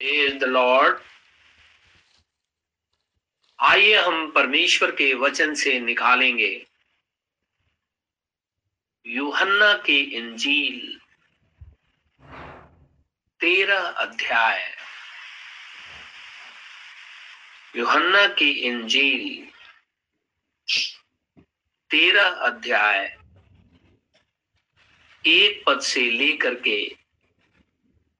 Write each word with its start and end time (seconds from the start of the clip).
Is 0.00 0.34
the 0.34 0.44
Lord 0.44 0.98
आइए 3.60 3.96
हम 3.96 4.30
परमेश्वर 4.30 4.90
के 4.90 5.14
वचन 5.14 5.54
से 5.54 5.80
निकालेंगे। 5.80 6.66
यूहन्ना 9.06 9.74
की 9.74 9.98
इंजील 9.98 11.00
तेरह 13.40 13.80
अध्याय। 13.80 14.76
यूहन्ना 17.76 18.26
की 18.26 18.50
इंजील 18.50 19.46
तेरह 21.90 22.28
अध्याय। 22.28 23.18
एक 25.26 25.64
पद 25.66 25.80
से 25.80 26.10
लेकर 26.10 26.54
के 26.54 26.96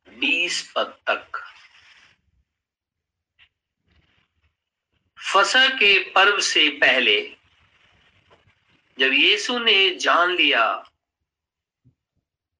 बीस 0.08 0.72
पद 0.76 0.98
तक। 1.10 1.45
फसा 5.32 5.68
के 5.68 5.98
पर्व 5.98 6.40
से 6.40 6.68
पहले 6.68 7.36
जब 8.98 9.12
यीशु 9.12 9.58
ने 9.58 9.90
जान 9.94 10.30
लिया 10.30 10.84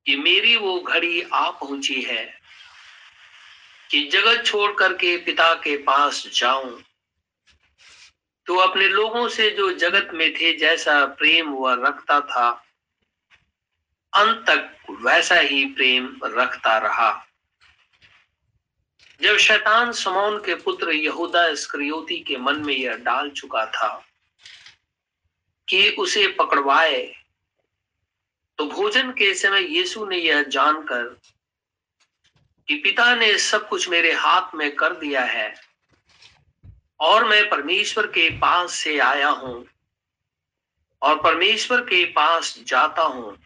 कि 0.06 0.16
मेरी 0.16 0.56
वो 0.56 0.80
घड़ी 0.80 1.20
आ 1.22 1.50
पहुँची 1.50 2.02
है 2.02 2.40
कि 3.90 4.02
जगत 4.12 4.44
छोड़ 4.46 4.72
करके 4.72 5.16
पिता 5.16 5.54
के 5.54 5.76
पास 5.76 6.26
जाऊँ 6.34 6.82
तो 8.46 8.56
अपने 8.56 8.88
लोगों 8.88 9.28
से 9.28 9.50
जो 9.50 9.72
जगत 9.72 10.10
में 10.14 10.32
थे 10.34 10.52
जैसा 10.58 11.04
प्रेम 11.06 11.48
वह 11.50 11.74
रखता 11.88 12.20
था, 12.20 12.48
अंत 14.12 14.44
तक 14.50 14.76
वैसा 14.90 15.34
ही 15.34 15.64
प्रेम 15.64 16.16
रखता 16.24 16.78
रहा। 16.78 17.25
जब 19.22 19.36
शैतान 19.36 19.92
समौन 19.92 20.38
के 20.38 20.54
पुत्र 20.54 20.90
यहूदा 20.90 21.54
स्क्रियोती 21.54 22.18
के 22.20 22.36
मन 22.36 22.56
में 22.56 22.74
यह 22.74 22.96
डाल 22.96 23.30
चुका 23.30 23.66
था 23.66 24.06
कि 25.68 25.90
उसे 25.90 26.26
पकड़वाए 26.28 27.14
तो 28.58 28.66
भोजन 28.66 29.10
के 29.10 29.34
समय 29.34 29.76
यीशु 29.76 30.06
ने 30.06 30.16
यह 30.16 30.42
जानकर 30.42 31.20
कि 32.68 32.74
पिता 32.74 33.14
ने 33.14 33.38
सब 33.38 33.68
कुछ 33.68 33.88
मेरे 33.88 34.12
हाथ 34.12 34.54
में 34.54 34.76
कर 34.76 34.94
दिया 34.94 35.24
है 35.24 35.54
और 37.00 37.24
मैं 37.24 37.50
परमेश्वर 37.50 38.06
के 38.06 38.30
पास 38.30 38.72
से 38.72 38.98
आया 38.98 39.28
हूँ 39.28 39.66
और 41.02 41.22
परमेश्वर 41.22 41.80
के 41.80 42.04
पास 42.04 42.58
जाता 42.66 43.02
हूँ। 43.02 43.38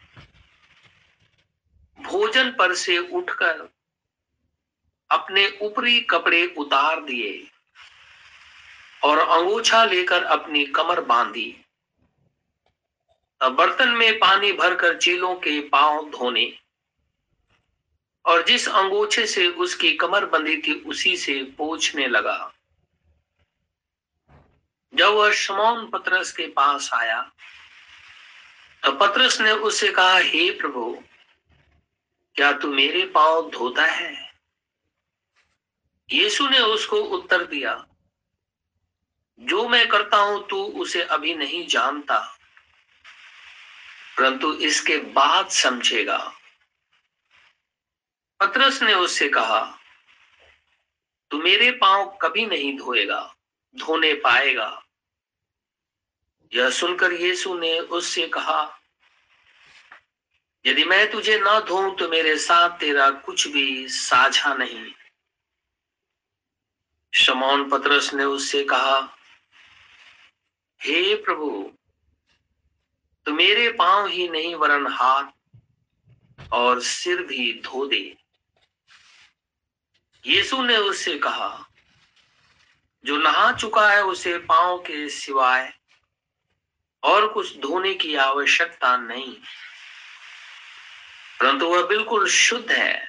भोजन 2.01 2.51
पर 2.51 2.75
से 2.75 2.97
उठकर 2.97 3.69
अपने 5.11 5.47
ऊपरी 5.61 5.99
कपड़े 6.01 6.45
उतार 6.57 7.01
दिए 7.01 7.47
और 9.03 9.19
अंगूछा 9.19 9.83
लेकर 9.85 10.23
अपनी 10.23 10.65
कमर 10.65 11.01
बांधी। 11.01 11.49
बर्तन 13.41 13.89
में 13.89 14.19
पानी 14.19 14.51
भरकर 14.53 14.97
चीलों 14.97 15.35
के 15.35 15.59
पाँव 15.69 16.09
धोने 16.09 16.51
और 18.25 18.43
जिस 18.45 18.67
अंगूछे 18.69 19.25
से 19.27 19.47
उसकी 19.47 19.91
कमर 19.97 20.25
बंधी 20.25 20.57
थी, 20.57 20.73
उसी 20.73 21.15
से 21.17 21.43
पोछने 21.57 22.07
लगा। 22.07 22.51
जब 24.93 25.13
वह 25.13 25.31
शमौन 25.33 25.89
पत्रस 25.89 26.31
के 26.31 26.47
पास 26.47 26.89
आया 26.93 27.21
तो 28.83 28.91
पत्रस 28.91 29.39
ने 29.41 29.51
उससे 29.51 29.91
कहा, 29.91 30.17
हे 30.17 30.49
प्रभु, 30.51 31.03
क्या 32.35 32.51
तू 32.51 32.67
मेरे 32.67 33.05
पाँव 33.05 33.49
धोता 33.49 33.85
है? 33.85 34.30
यीशु 36.11 36.47
ने 36.49 36.59
उसको 36.59 36.97
उत्तर 36.97 37.45
दिया, 37.45 37.73
जो 39.39 39.67
मैं 39.69 39.87
करता 39.87 40.17
हूँ, 40.17 40.45
तू 40.47 40.63
उसे 40.81 41.01
अभी 41.01 41.33
नहीं 41.35 41.65
जानता, 41.67 42.19
परंतु 44.17 44.53
इसके 44.61 44.97
बाद 45.13 45.49
समझेगा। 45.49 46.17
पत्रस 48.39 48.81
ने 48.83 48.93
उससे 48.93 49.29
कहा, 49.29 49.59
तू 51.31 51.37
मेरे 51.37 51.71
पाँव 51.71 52.17
कभी 52.21 52.45
नहीं 52.45 52.77
धोएगा, 52.77 53.21
धोने 53.75 54.13
पाएगा। 54.13 54.81
यह 56.51 56.69
सुनकर 56.69 57.13
यीशु 57.13 57.53
ने 57.59 57.79
उससे 57.79 58.27
कहा, 58.27 58.61
यदि 60.65 60.83
मैं 60.83 61.11
तुझे 61.11 61.37
ना 61.39 61.59
धोऊं 61.59 61.95
तो 61.95 62.07
मेरे 62.09 62.37
साथ 62.37 62.69
तेरा 62.79 63.09
कुछ 63.09 63.47
भी 63.47 63.87
साझा 63.87 64.53
नहीं। 64.53 64.91
शमौन 67.13 67.69
पत्रस 67.69 68.13
ने 68.13 68.23
उससे 68.25 68.63
कहा, 68.63 68.97
हे 70.81 71.15
प्रभु 71.15 71.49
तो 73.25 73.33
मेरे 73.33 73.69
पाँव 73.71 74.07
ही 74.07 74.27
नहीं 74.29 74.55
वरन 74.55 74.87
हाथ 74.91 76.51
और 76.53 76.79
सिर 76.81 77.21
भी 77.23 77.51
धो 77.63 77.85
दे। 77.85 78.03
यीशु 80.23 80.61
ने 80.61 80.77
उससे 80.77 81.17
कहा, 81.17 81.67
जो 83.05 83.17
नहा 83.17 83.51
चुका 83.51 83.89
है 83.89 84.03
उसे 84.03 84.37
पाँव 84.39 84.77
के 84.77 85.07
सिवाय 85.09 85.71
और 87.03 87.27
कुछ 87.27 87.57
धोने 87.59 87.93
की 87.93 88.15
आवश्यकता 88.15 88.95
नहीं, 88.97 89.35
परंतु 91.39 91.67
वह 91.67 91.85
बिल्कुल 91.87 92.27
शुद्ध 92.29 92.71
है 92.71 93.07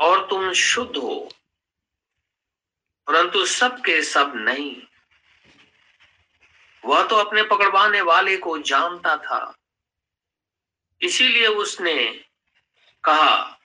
और 0.00 0.26
तुम 0.30 0.52
शुद्ध 0.52 0.96
हो। 0.96 1.28
परंतु 3.08 3.44
सब 3.46 3.80
के 3.80 4.02
सब 4.02 4.32
नहीं। 4.36 4.74
वह 6.84 7.02
तो 7.02 7.16
अपने 7.16 7.42
पकड़वाने 7.44 8.00
वाले 8.02 8.36
को 8.36 8.56
जानता 8.60 9.16
था। 9.18 9.54
इसीलिए 11.00 11.46
उसने 11.46 11.94
कहा, 13.04 13.58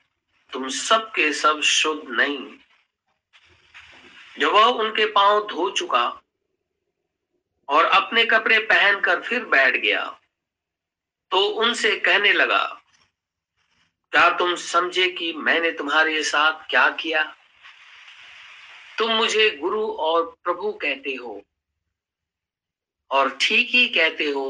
तुम 0.53 0.68
सब 0.69 1.12
के 1.12 1.31
सब 1.34 1.62
शुद्ध 1.62 2.09
नहीं। 2.12 2.47
जब 4.40 4.52
वह 4.52 4.66
उनके 4.66 5.06
पाँव 5.12 5.40
धो 5.47 5.69
चुका 5.69 6.06
और 7.69 7.85
अपने 7.85 8.23
कपड़े 8.25 8.59
पहनकर 8.62 9.22
फिर 9.22 9.46
बैठ 9.46 9.75
गया 9.75 10.06
तो 11.31 11.40
उनसे 11.40 11.96
कहने 11.97 12.31
लगा, 12.34 12.63
क्या 14.13 14.29
तुम 14.38 14.56
समझे 14.56 15.08
कि 15.09 15.31
मैंने 15.34 15.72
तुम्हारे 15.72 16.23
साथ 16.23 16.69
क्या 16.69 16.90
किया? 16.91 17.23
तुम 18.97 19.12
मुझे 19.12 19.50
गुरु 19.52 19.85
और 20.02 20.24
प्रभु 20.44 20.72
कहते 20.81 21.16
हो 21.16 21.41
और 23.12 23.29
ठीक 23.41 23.69
ही 23.69 23.88
कहते 23.90 24.25
हो 24.25 24.44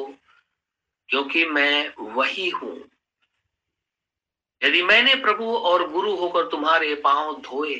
क्योंकि 1.09 1.45
मैं 1.45 1.93
वही 2.15 2.49
हूँ। 2.49 2.77
यदि 4.61 4.81
मैंने 4.83 5.15
प्रभु 5.15 5.55
और 5.57 5.89
गुरु 5.91 6.15
होकर 6.15 6.47
तुम्हारे 6.49 6.93
पाँव 6.95 7.39
धोए 7.41 7.75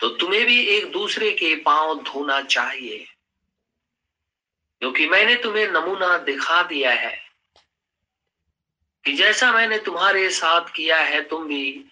तो 0.00 0.08
तुम्हें 0.16 0.44
भी 0.46 0.58
एक 0.68 0.90
दूसरे 0.92 1.30
के 1.32 1.54
पाँव 1.56 1.94
धोना 2.02 2.40
चाहिए, 2.42 3.06
क्योंकि 4.82 5.06
मैंने 5.08 5.34
तुम्हें 5.42 5.68
नमूना 5.68 6.16
दिखा 6.24 6.62
दिया 6.62 6.92
है 6.92 7.14
कि 9.04 9.12
जैसा 9.12 9.52
मैंने 9.52 9.78
तुम्हारे 9.78 10.28
साथ 10.32 10.68
किया 10.68 10.98
है, 10.98 11.22
तुम 11.22 11.46
भी 11.46 11.84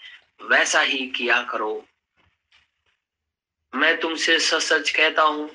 वैसा 0.42 0.80
ही 0.82 1.06
किया 1.08 1.42
करो। 1.42 1.84
मैं 3.74 4.00
तुमसे 4.00 4.38
सच 4.38 4.62
सच 4.62 4.90
कहता 4.90 5.22
हूँ, 5.22 5.48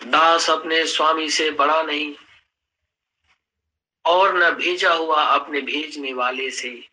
दास 0.00 0.50
अपने 0.50 0.86
स्वामी 0.86 1.28
से 1.30 1.50
बड़ा 1.50 1.82
नहीं, 1.82 2.14
और 4.04 4.36
न 4.36 4.50
भेजा 4.50 4.92
हुआ 4.92 5.22
अपने 5.22 5.60
भेजने 5.60 6.12
वाले 6.12 6.50
से। 6.50 6.88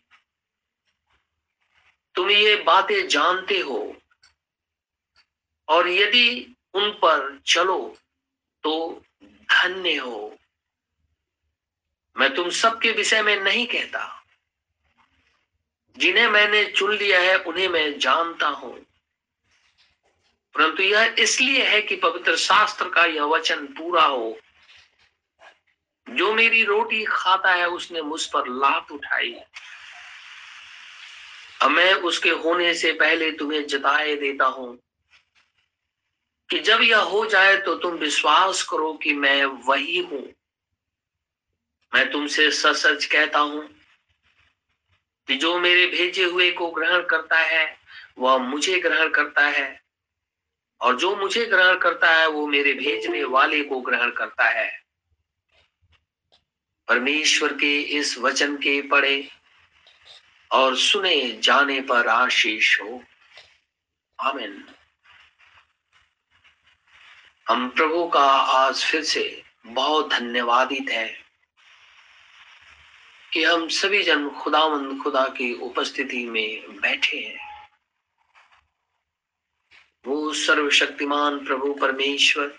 तुम 2.16 2.30
ये 2.30 2.56
बातें 2.56 3.08
जानते 3.08 3.60
हो, 3.60 3.98
और 5.68 5.88
यदि 5.88 6.56
उन 6.74 6.90
पर 6.92 7.42
चलो 7.46 7.98
तो 8.64 9.04
धन्य 9.24 9.96
हो। 9.96 10.38
मैं 12.16 12.34
तुम 12.36 12.50
सबके 12.50 12.92
विषय 12.92 13.22
में 13.22 13.36
नहीं 13.36 13.68
कहता। 13.68 14.24
जिन्हें 15.98 16.28
मैंने 16.28 16.66
चुन 16.66 16.96
लिया 16.96 17.20
है, 17.20 17.38
उन्हें 17.38 17.68
मैं 17.68 18.00
जानता 18.00 18.48
हूँ। 18.48 18.91
परंतु 20.56 20.84
यह 20.84 21.16
इसलिए 21.20 21.64
है 21.64 21.82
कि 21.82 21.96
पवित्र 21.96 22.36
शास्त्र 22.36 22.90
का 22.90 23.06
यह 23.06 23.24
वचन 23.24 23.66
पूरा 23.68 24.04
हो। 24.04 24.40
जो 26.10 26.34
मेरी 26.34 26.64
रोटी 26.64 27.06
खाता 27.06 27.54
है, 27.54 27.68
उसने 27.68 28.02
मुझ 28.02 28.26
पर 28.26 28.48
लात 28.48 28.92
उठाई। 28.92 29.36
मैं 31.70 31.94
उसके 31.94 32.30
होने 32.30 32.74
से 32.74 32.92
पहले 32.92 33.32
तुम्हें 33.32 33.68
जताए 33.68 34.16
देता 34.16 34.46
हूँ 34.46 34.80
कि 36.50 36.60
जब 36.60 36.82
यह 36.82 36.98
हो 36.98 37.26
जाए 37.26 37.58
तो 37.58 37.76
तुम 37.76 37.94
विश्वास 37.94 38.64
करो 38.64 38.94
कि 38.94 39.14
मैं 39.14 39.46
वही 39.46 39.98
हूँ। 39.98 40.34
मैं 41.96 42.12
तुमसे 42.12 42.52
सच 42.52 42.76
सच 42.76 43.06
कहता 43.06 43.40
हूँ 43.40 43.68
कि 45.28 45.36
जो 45.36 45.60
मेरे 45.60 45.88
भेजे 45.88 46.24
हुए 46.24 46.52
को 46.52 46.72
ग्रहण 46.72 47.02
करता 47.02 47.38
है, 47.38 47.78
वह 48.18 48.38
मुझे 48.38 48.80
ग्रहण 48.80 49.10
करता 49.10 49.48
है। 49.48 49.81
और 50.82 50.96
जो 50.96 51.16
मुझे 51.16 51.46
ग्रहण 51.46 51.78
करता 51.78 52.08
है, 52.08 52.28
वो 52.28 52.48
मेरे 52.48 52.74
भेजने 52.74 53.24
वाले 53.24 53.64
को 53.64 53.82
ग्रहण 53.82 54.12
करता 54.12 54.50
है। 54.50 54.82
परमेश्वर 56.88 57.54
के 57.54 57.82
इस 57.82 58.18
वचन 58.18 58.56
के 58.56 58.82
पढ़े 58.82 59.30
और 60.52 60.78
सुने 60.78 61.40
जाने 61.44 61.82
पर 61.82 62.08
आशीष 62.08 62.82
हो। 62.82 63.04
आमिन। 64.20 64.66
हम 67.50 67.70
प्रभु 67.70 68.08
का 68.08 68.32
आज 68.32 68.86
फिर 68.86 69.04
से 69.04 69.44
बहुत 69.66 70.10
धन्यवादित 70.10 70.90
है 70.90 71.22
कि 73.34 73.44
हम 73.44 73.68
सभी 73.68 74.04
जन 74.04 74.30
खुदावंद 74.30 75.04
खुदा 75.04 75.26
की 75.26 75.54
उपस्थिति 75.54 76.26
में 76.26 76.80
बैठे 76.82 77.18
हैं। 77.18 77.51
वो 80.06 80.34
सर्वशक्तिमान 80.34 81.38
प्रभु 81.46 81.74
परमेश्वर, 81.74 82.52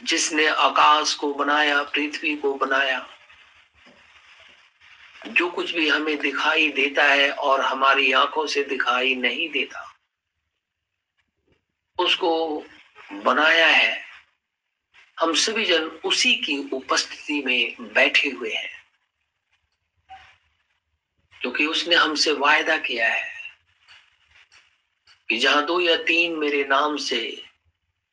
जिसने 0.00 0.46
आकाश 0.46 1.14
को 1.14 1.32
बनाया, 1.34 1.82
पृथ्वी 1.84 2.36
को 2.36 2.54
बनाया, 2.54 3.06
जो 5.28 5.50
कुछ 5.50 5.72
भी 5.74 5.88
हमें 5.88 6.16
दिखाई 6.18 6.68
देता 6.72 7.04
है 7.04 7.30
और 7.30 7.60
हमारी 7.60 8.12
आँखों 8.12 8.46
से 8.46 8.62
दिखाई 8.64 9.14
नहीं 9.14 9.48
देता, 9.50 9.88
उसको 11.98 12.32
बनाया 13.12 13.66
है। 13.66 14.00
हम 15.18 15.34
सभी 15.34 15.64
जन 15.64 15.84
उसी 16.04 16.34
की 16.36 16.56
उपस्थिति 16.72 17.42
में 17.46 17.92
बैठे 17.94 18.30
हुए 18.30 18.52
हैं, 18.52 18.70
क्योंकि 21.40 21.66
उसने 21.66 21.94
हमसे 21.94 22.32
वायदा 22.32 22.76
किया 22.78 23.08
है। 23.08 23.31
कि 25.32 25.38
जहाँ 25.38 25.66
दो 25.66 25.80
या 25.80 25.96
तीन 25.96 26.36
मेरे 26.36 26.64
नाम 26.64 26.96
से 26.96 27.42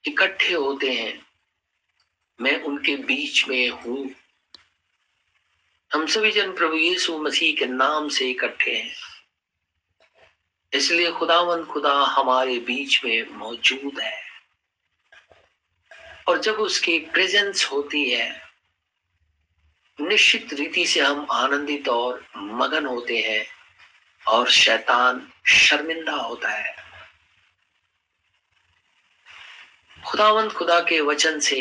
इकट्ठे 0.08 0.54
होते 0.54 0.92
हैं, 0.92 1.26
मैं 2.42 2.64
उनके 2.64 2.96
बीच 2.96 3.48
में 3.48 3.70
हूँ। 3.70 4.12
हम 5.94 6.08
सभी 6.08 6.32
जन 6.32 6.52
प्रभु 6.52 6.76
यीशु 6.76 7.18
मसीह 7.18 7.56
के 7.56 7.66
नाम 7.66 8.10
से 8.10 8.30
इकट्ठे 8.30 8.72
हैं। 8.72 8.96
इसलिए 10.74 11.12
खुदावन 11.12 11.66
खुदा 11.66 11.94
हमारे 11.94 12.60
बीच 12.60 13.06
में 13.06 13.30
मौजूद 13.30 14.00
है। 14.00 14.24
और 16.28 16.40
जब 16.40 16.56
उसकी 16.56 17.00
प्रेजेंस 17.00 17.66
होती 17.66 18.10
है, 18.10 18.42
निश्चित 20.02 20.54
रीति 20.54 20.88
से 20.88 21.00
हम 21.00 21.28
आनंदित 21.32 21.90
और 21.90 22.28
मगन 22.38 22.86
होते 22.86 23.18
हैं 23.18 23.46
और 24.28 24.50
शैतान 24.50 25.32
शर्मिंदा 25.48 26.14
होता 26.14 26.50
है। 26.50 26.89
खुदावंत 30.06 30.52
खुदा 30.52 30.80
के 30.80 31.00
वचन 31.02 31.40
से 31.40 31.60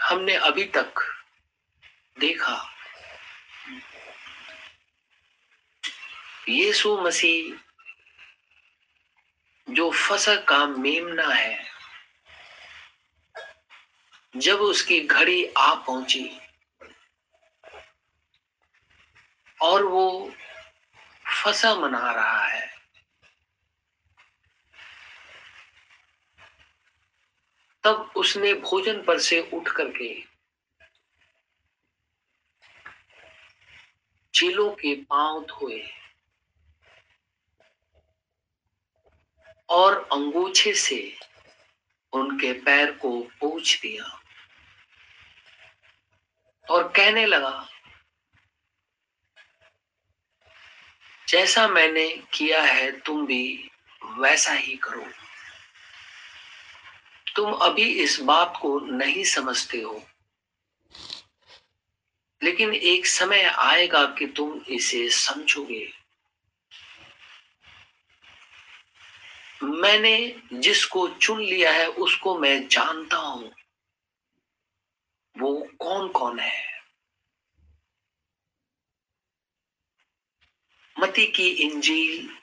हमने 0.00 0.34
अभी 0.34 0.64
तक 0.64 1.00
देखा। 2.18 2.56
यीशु 6.48 6.96
मसीह 7.00 7.58
जो 9.68 9.90
फ़सल 9.90 10.36
का 10.42 10.66
मेमना 10.66 11.28
है, 11.28 11.58
जब 14.36 14.60
उसकी 14.60 15.00
घड़ी 15.00 15.44
आ 15.58 15.74
पहुँची 15.74 16.30
और 19.60 19.84
वो 19.84 20.30
फसा 21.26 21.74
मना 21.74 22.10
रहा 22.12 22.46
है 22.46 22.71
तब 27.84 28.12
उसने 28.16 28.52
भोजन 28.54 29.02
पर 29.02 29.18
से 29.18 29.40
उठ 29.54 29.68
करके 29.68 30.12
चेलों 34.34 34.70
के 34.72 34.94
पाँव 35.02 35.40
धोए। 35.44 35.82
और 39.68 39.96
अंगूछे 40.12 40.72
से 40.74 41.00
उनके 42.12 42.52
पैर 42.52 42.90
को 42.92 43.10
पूछ 43.40 43.80
दिया 43.80 44.04
और 46.66 46.88
कहने 46.88 47.24
लगा, 47.26 47.68
जैसा 51.28 51.66
मैंने 51.68 52.08
किया 52.34 52.62
है, 52.62 52.90
तुम 53.00 53.26
भी 53.26 53.70
वैसा 54.18 54.52
ही 54.52 54.76
करो। 54.76 55.06
तुम 57.36 57.52
अभी 57.52 58.02
इस 58.02 58.20
बात 58.20 58.58
को 58.62 58.80
नहीं 58.80 59.24
समझते 59.24 59.80
हो। 59.80 60.02
लेकिन 62.42 62.74
एक 62.74 63.06
समय 63.06 63.42
आएगा 63.42 64.06
कि 64.06 64.26
तुम 64.26 64.60
इसे 64.68 65.10
समझोगे। 65.10 65.92
मैंने 69.62 70.42
जिसको 70.52 71.08
चुन 71.08 71.40
लिया 71.40 71.72
है, 71.72 71.86
उसको 71.86 72.38
मैं 72.38 72.68
जानता 72.68 73.16
हूँ। 73.16 73.52
वो 75.38 75.68
कौन 75.78 76.08
कौन 76.08 76.38
है? 76.38 76.82
मती 80.98 81.26
की 81.26 81.48
इंजील 81.48 82.41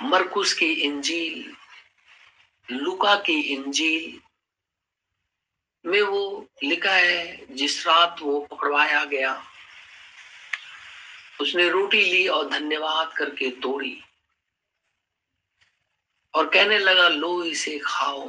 मरकुस 0.00 0.52
की 0.54 0.72
इंजील, 0.72 1.54
लुका 2.68 3.14
की 3.16 3.40
इंजील 3.54 4.20
में 5.84 6.00
वो 6.02 6.48
लिखा 6.64 6.92
है, 6.92 7.54
जिस 7.56 7.86
रात 7.86 8.16
वो 8.22 8.40
पकड़वाया 8.40 9.04
गया। 9.04 9.42
उसने 11.40 11.68
रोटी 11.68 12.02
ली 12.02 12.26
और 12.28 12.48
धन्यवाद 12.50 13.12
करके 13.12 13.50
तोड़ी 13.60 13.96
और 16.34 16.48
कहने 16.48 16.78
लगा, 16.78 17.08
लो 17.08 17.42
इसे 17.44 17.78
खाओ, 17.78 18.28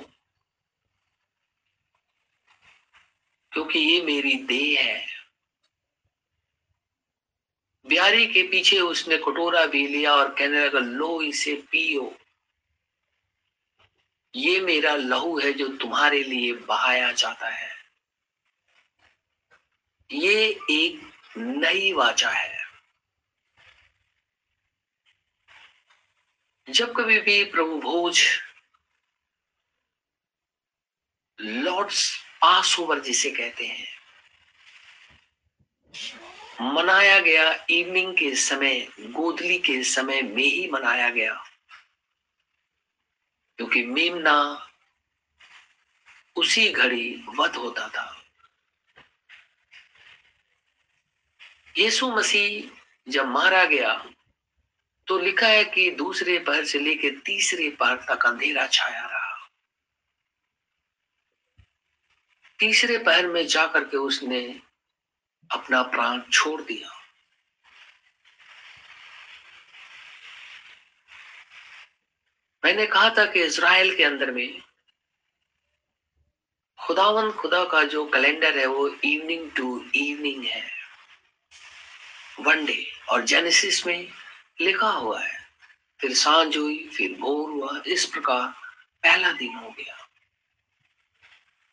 क्योंकि 3.52 3.80
ये 3.80 4.02
मेरी 4.02 4.34
देह 4.44 4.82
है। 4.82 5.21
बिहारी 7.92 8.28
के 8.28 8.44
पीछे 8.44 8.80
उसने 8.80 9.18
कटोरा 9.18 9.66
भी 9.66 9.88
लिया 9.88 10.14
और 10.16 10.36
कहने 10.36 10.66
लगा, 10.66 10.80
लो 10.80 11.22
इसे 11.22 11.56
पियो। 11.72 12.18
ये 14.36 14.60
मेरा 14.60 14.96
लहू 14.96 15.40
है 15.40 15.54
जो 15.54 15.68
तुम्हारे 15.68 16.24
लिए 16.24 16.54
बहाया 16.54 17.12
जाता 17.12 17.50
है। 17.50 17.70
ये 20.12 20.46
एक 20.72 21.12
नई 21.38 21.94
वाचा 21.94 22.30
है। 22.30 22.64
जब 26.70 26.94
कभी 26.94 27.20
भी 27.20 27.44
प्रभु 27.44 27.78
भोज 27.80 28.22
लॉर्ड्स 31.40 32.18
पास 32.42 32.80
ओवर 32.80 33.00
जिसे 33.00 33.32
कहते 33.32 33.66
हैं 33.66 34.01
मनाया 36.62 37.20
गया 37.20 37.66
इवनिंग 37.70 38.14
के 38.18 38.36
समय 38.36 38.80
गोदली 39.00 39.58
के 39.60 39.84
समय 39.84 40.22
में 40.22 40.44
ही 40.44 40.70
मनाया 40.72 41.10
गया। 41.10 41.34
क्योंकि 43.58 43.84
मीमना 43.84 44.68
उसी 46.36 46.70
घड़ी 46.70 47.24
वध 47.40 47.56
होता 47.56 47.88
था। 47.90 48.24
यीशु 51.78 52.12
मसीह 52.12 52.70
जब 53.12 53.26
मारा 53.26 53.66
गया 53.66 53.94
तो 55.08 55.20
लिखा 55.20 55.48
है 55.48 55.64
कि 55.64 55.92
दूसरे 55.92 56.40
पहर 56.40 56.66
से 56.66 56.80
लेकर 56.80 57.20
तीसरे 57.20 57.70
पहर 57.70 57.96
तक 57.96 58.26
अंधेरा 58.26 58.68
छाया 58.68 59.06
रहा। 59.06 59.50
तीसरे 62.60 62.98
पहर 62.98 63.28
में 63.28 63.48
जाकर 63.48 63.84
के 63.84 63.98
उसने 63.98 64.62
अपना 65.52 65.82
प्राण 65.84 66.22
छोड़ 66.32 66.62
दिया। 66.62 66.90
मैंने 72.64 72.86
कहा 72.86 73.10
था 73.10 73.26
कि 73.26 73.44
इसराइल 73.44 73.96
के 73.96 74.04
अंदर 74.04 74.32
में 74.32 74.62
खुदावन 76.80 77.32
खुदा 77.32 77.64
का 77.66 77.84
जो 77.84 78.06
कैलेंडर 78.06 78.58
है, 78.60 78.66
वो 78.66 78.88
इवनिंग 78.88 79.52
टू 79.52 79.86
इवनिंग 79.96 80.44
है। 80.44 80.70
वन 82.40 82.66
डे 82.66 82.92
और 83.10 83.22
जेनेसिस 83.22 83.86
में 83.88 84.08
लिखा 84.62 84.90
हुआ 84.90 85.22
है, 85.22 85.40
फिर 86.00 86.14
साँझ 86.14 86.58
हुई, 86.58 86.90
फिर 86.98 87.18
भोर 87.20 87.50
हुआ, 87.50 87.82
इस 87.88 88.06
प्रकार 88.06 88.48
पहला 89.04 89.32
दिन 89.32 89.56
हो 89.56 89.70
गया। 89.70 89.98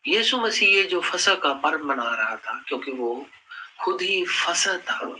यीशु 0.07 0.37
मसीह 0.37 0.83
जो 0.85 1.01
फसह 1.01 1.35
का 1.35 1.53
पर्व 1.53 1.85
मना 1.85 2.15
रहा 2.15 2.35
था, 2.35 2.63
क्योंकि 2.67 2.91
वो 2.91 3.27
खुद 3.81 4.01
ही 4.01 4.25
फसह 4.25 4.77
था 4.77 5.15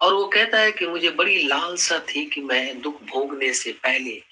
और 0.00 0.14
वो 0.14 0.28
कहता 0.28 0.58
है 0.58 0.72
कि 0.72 0.86
मुझे 0.86 1.10
बड़ी 1.10 1.42
लालसा 1.42 1.98
थी 1.98 2.26
कि 2.26 2.40
मैं 2.40 2.80
दुख 2.80 3.02
भोगने 3.02 3.54
से 3.54 3.72
पहले 3.72 4.24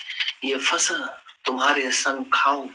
ये 0.44 0.56
फसह 0.56 1.22
तुम्हारे 1.44 1.92
संग 1.92 2.24
खाऊं। 2.32 2.70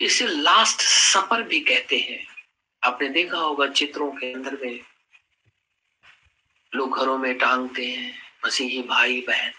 इसे 0.00 0.26
लास्ट 0.26 0.80
सफ़र 0.80 1.42
भी 1.42 1.60
कहते 1.60 1.98
हैं। 1.98 2.26
आपने 2.82 3.08
देखा 3.08 3.38
होगा 3.38 3.66
चित्रों 3.66 4.10
के 4.10 4.32
अंदर 4.32 4.58
में, 4.62 4.80
लोग 6.74 6.98
घरों 6.98 7.18
में 7.18 7.38
टांगते 7.38 7.86
हैं, 7.86 8.18
मसीही 8.46 8.82
भाई 8.82 9.20
बहन 9.20 9.52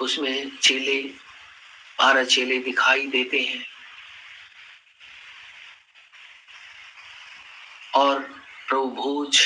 उसमें 0.00 0.56
चेले, 0.56 1.02
बारह 1.98 2.24
चेले 2.24 2.58
दिखाई 2.58 3.06
देते 3.06 3.40
हैं। 3.40 3.69
और 7.94 8.20
प्रभु 8.68 8.90
भोज 8.90 9.40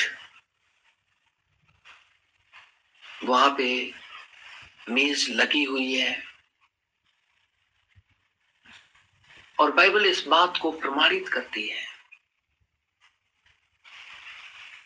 वहाँ 3.25 3.55
पे 3.59 3.95
मेज 4.89 5.31
लगी 5.31 5.65
हुई 5.65 5.95
है। 5.95 6.25
और 9.61 9.73
बाइबल 9.73 10.07
इस 10.07 10.27
बात 10.27 10.57
को 10.57 10.71
प्रमाणित 10.71 11.29
करती 11.29 11.69
है। 11.69 11.87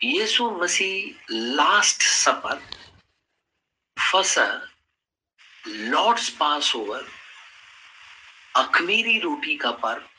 यीशु 0.03 0.51
मसीह 0.51 1.25
लास्ट 1.31 2.01
सपर 2.01 2.61
फसर 4.11 4.69
लॉर्ड्स 5.67 6.29
पास 6.29 6.75
ओवर 6.75 7.07
अखमीरी 8.55 9.19
रोटी 9.19 9.57
का 9.57 9.71
पर्व, 9.71 10.09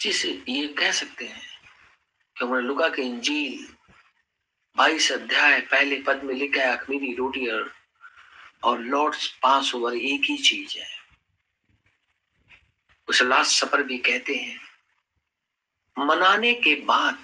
जिसे 0.00 0.44
ये 0.48 0.68
कह 0.68 0.92
सकते 0.92 1.26
हैं। 1.26 1.57
कि 2.38 2.44
उन्होंने 2.44 2.66
लुका 2.68 2.88
के 2.88 3.02
इंजील 3.02 3.74
बाईस 4.76 5.12
अध्याय 5.12 5.60
पहले 5.60 6.02
पद 6.02 6.22
में 6.24 6.34
लिखा 6.34 6.60
है 6.60 6.76
अखमीरी 6.76 7.14
रोटी 7.14 7.46
और, 7.46 7.74
और 8.62 8.80
लॉर्ड्स 8.80 9.26
पास 9.42 9.74
ओवर 9.74 9.94
एक 9.94 10.20
ही 10.24 10.38
चीज़ 10.38 10.78
है। 10.78 10.98
उसे 13.08 13.24
लास्ट 13.24 13.64
सफ़र 13.64 13.82
भी 13.82 13.98
कहते 13.98 14.34
हैं 14.34 14.60
मनाने 15.98 16.54
के 16.54 16.74
बाद 16.74 17.22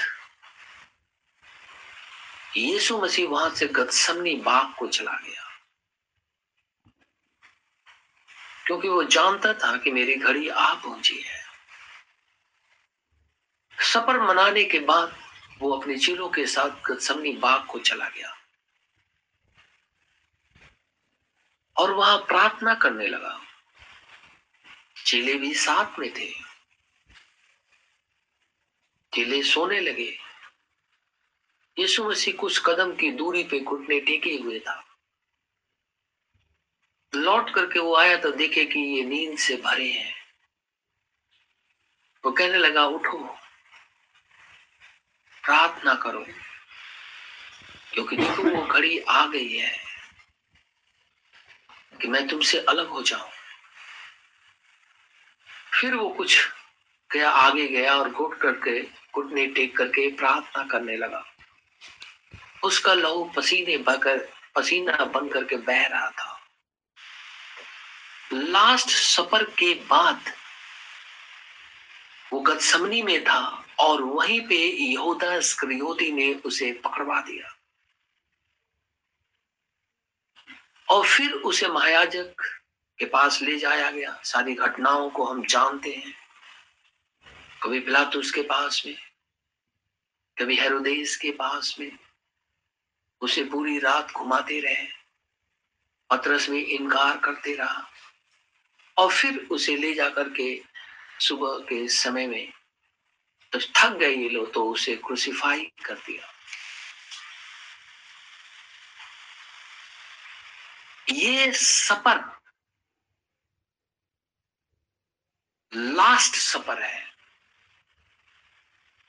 यीशु 2.57 2.99
मसीह 2.99 3.29
वहाँ 3.29 3.51
से 3.51 3.67
गतसमनी 3.67 4.35
बाग 4.37 4.75
को 4.79 4.87
चला 4.87 5.13
गया। 5.13 5.45
क्योंकि 8.67 8.89
वो 8.89 9.05
जानता 9.05 9.55
था 9.55 9.77
कि 9.77 9.91
मेरी 9.91 10.15
घड़ी 10.15 10.49
आ 10.49 10.75
पहुँची 10.75 11.21
है। 11.21 11.44
सफ़र 13.85 14.21
मनाने 14.21 14.65
के 14.65 14.79
बाद 14.79 15.17
वो 15.59 15.73
अपने 15.73 15.99
चीलों 15.99 16.29
के 16.29 16.47
साथ 16.47 16.91
गतसमनी 16.91 17.33
बाग 17.33 17.67
को 17.67 17.79
चला 17.79 18.09
गया। 18.09 18.37
और 21.77 21.91
वहाँ 21.91 22.19
प्रार्थना 22.19 22.75
करने 22.75 23.07
लगा। 23.07 23.41
चेले 25.07 25.35
भी 25.35 25.55
साथ 25.55 25.99
में 25.99 26.11
थे। 26.15 26.31
चेले 29.15 29.43
सोने 29.43 29.81
लगे। 29.81 30.19
यीशु 31.79 32.11
मसीह 32.11 32.35
कुछ 32.35 32.63
कदम 32.67 32.97
की 32.97 33.11
दूरी 33.11 33.45
पे 33.45 33.61
घुटने 33.61 34.01
टेके 34.01 34.37
हुए 34.37 34.59
था। 34.61 34.97
लौट 37.15 37.55
करके 37.55 37.79
वो 37.79 37.97
आया 37.97 38.17
तो 38.17 38.31
देखे 38.31 38.65
कि 38.65 38.81
ये 38.81 39.05
नींद 39.05 39.39
से 39.39 39.57
भरे 39.57 39.93
हैं। 39.93 40.15
वो 42.25 42.33
कहने 42.33 42.59
लगा, 42.59 42.87
उठो। 42.87 43.44
प्रार्थना 45.45 45.95
करो। 45.95 46.27
क्योंकि 47.93 48.17
देखो, 48.17 48.43
वो 48.43 48.67
घड़ी 48.67 48.99
आ 48.99 49.27
गई 49.27 49.53
है 49.53 49.85
कि 52.03 52.09
मैं 52.09 52.29
तुमसे 52.29 52.59
अलग 52.59 52.89
हो 52.89 53.03
जाऊँ। 53.03 53.31
फिर 55.81 55.95
वो 55.95 56.09
कुछ 56.09 56.49
गया, 57.13 57.31
आगे 57.31 57.69
गया 57.69 57.95
और 57.95 58.11
घुट 58.11 58.41
करके, 58.41 58.83
घुटने 58.83 59.47
टेक 59.47 59.77
करके 59.77 60.11
प्रार्थना 60.11 60.65
करने 60.65 60.97
लगा। 60.97 61.25
उसका 62.65 62.95
लहू 62.95 63.25
पसीने 63.37 63.77
बहकर, 63.77 64.29
पसीना 64.55 65.05
बन 65.05 65.29
करके 65.29 65.57
बह 65.57 65.87
रहा 65.87 66.11
था। 66.11 66.41
लास्ट 68.33 68.89
सफ़र 68.89 69.45
के 69.45 69.75
बाद 69.75 70.35
वो 72.33 72.41
गदसमनी 72.41 73.03
में 73.03 73.25
था। 73.25 73.64
और 73.79 74.03
वहीं 74.03 74.41
पे 74.41 74.69
यहूदा 74.93 75.41
स्क्रियोती 75.41 76.13
ने 76.13 76.35
उसे 76.35 76.73
पकड़वा 76.73 77.21
दिया। 77.21 77.59
और 80.91 81.09
फिर 81.09 81.33
उसे 81.33 81.69
महायाजक 81.69 82.35
के 82.99 83.05
पास 83.05 83.43
ले 83.43 83.59
जाया 83.59 83.91
गया। 83.91 84.21
सारी 84.25 84.55
घटनाओं 84.55 85.11
को 85.11 85.25
हम 85.25 85.47
जानते 85.47 85.95
हैं। 85.95 86.15
कभी 87.63 87.81
पिलातुस 87.81 88.31
के 88.31 88.43
पास 88.43 88.83
में, 88.87 88.97
कभी 90.39 90.57
हेरोदेस 90.57 91.17
के 91.17 91.31
पास 91.31 91.77
में, 91.81 91.99
उसे 93.21 93.45
पूरी 93.45 93.79
रात 93.79 94.13
घुमाते 94.13 94.61
रहे, 94.61 94.87
पत्रस 96.11 96.49
में 96.49 96.67
इनकार 96.67 97.17
करते 97.17 97.55
रहा। 97.55 97.91
और 98.97 99.13
फिर 99.13 99.49
उसे 99.51 99.77
ले 99.77 99.95
जाकर 99.95 100.29
के 100.29 100.63
सुबह 101.21 101.59
के 101.59 101.89
समय 101.89 102.27
में 102.27 102.53
तो 103.55 103.61
थक 103.61 103.97
गए 103.99 104.15
ये 104.15 104.29
लोग 104.29 104.53
तो 104.53 104.65
उसे 104.71 104.95
क्रूसिफाई 104.97 105.65
कर 105.85 105.95
दिया। 105.95 106.33
ये 111.13 111.53
सपर 111.53 112.19
लास्ट 115.73 116.35
सपर 116.35 116.83
है। 116.83 117.03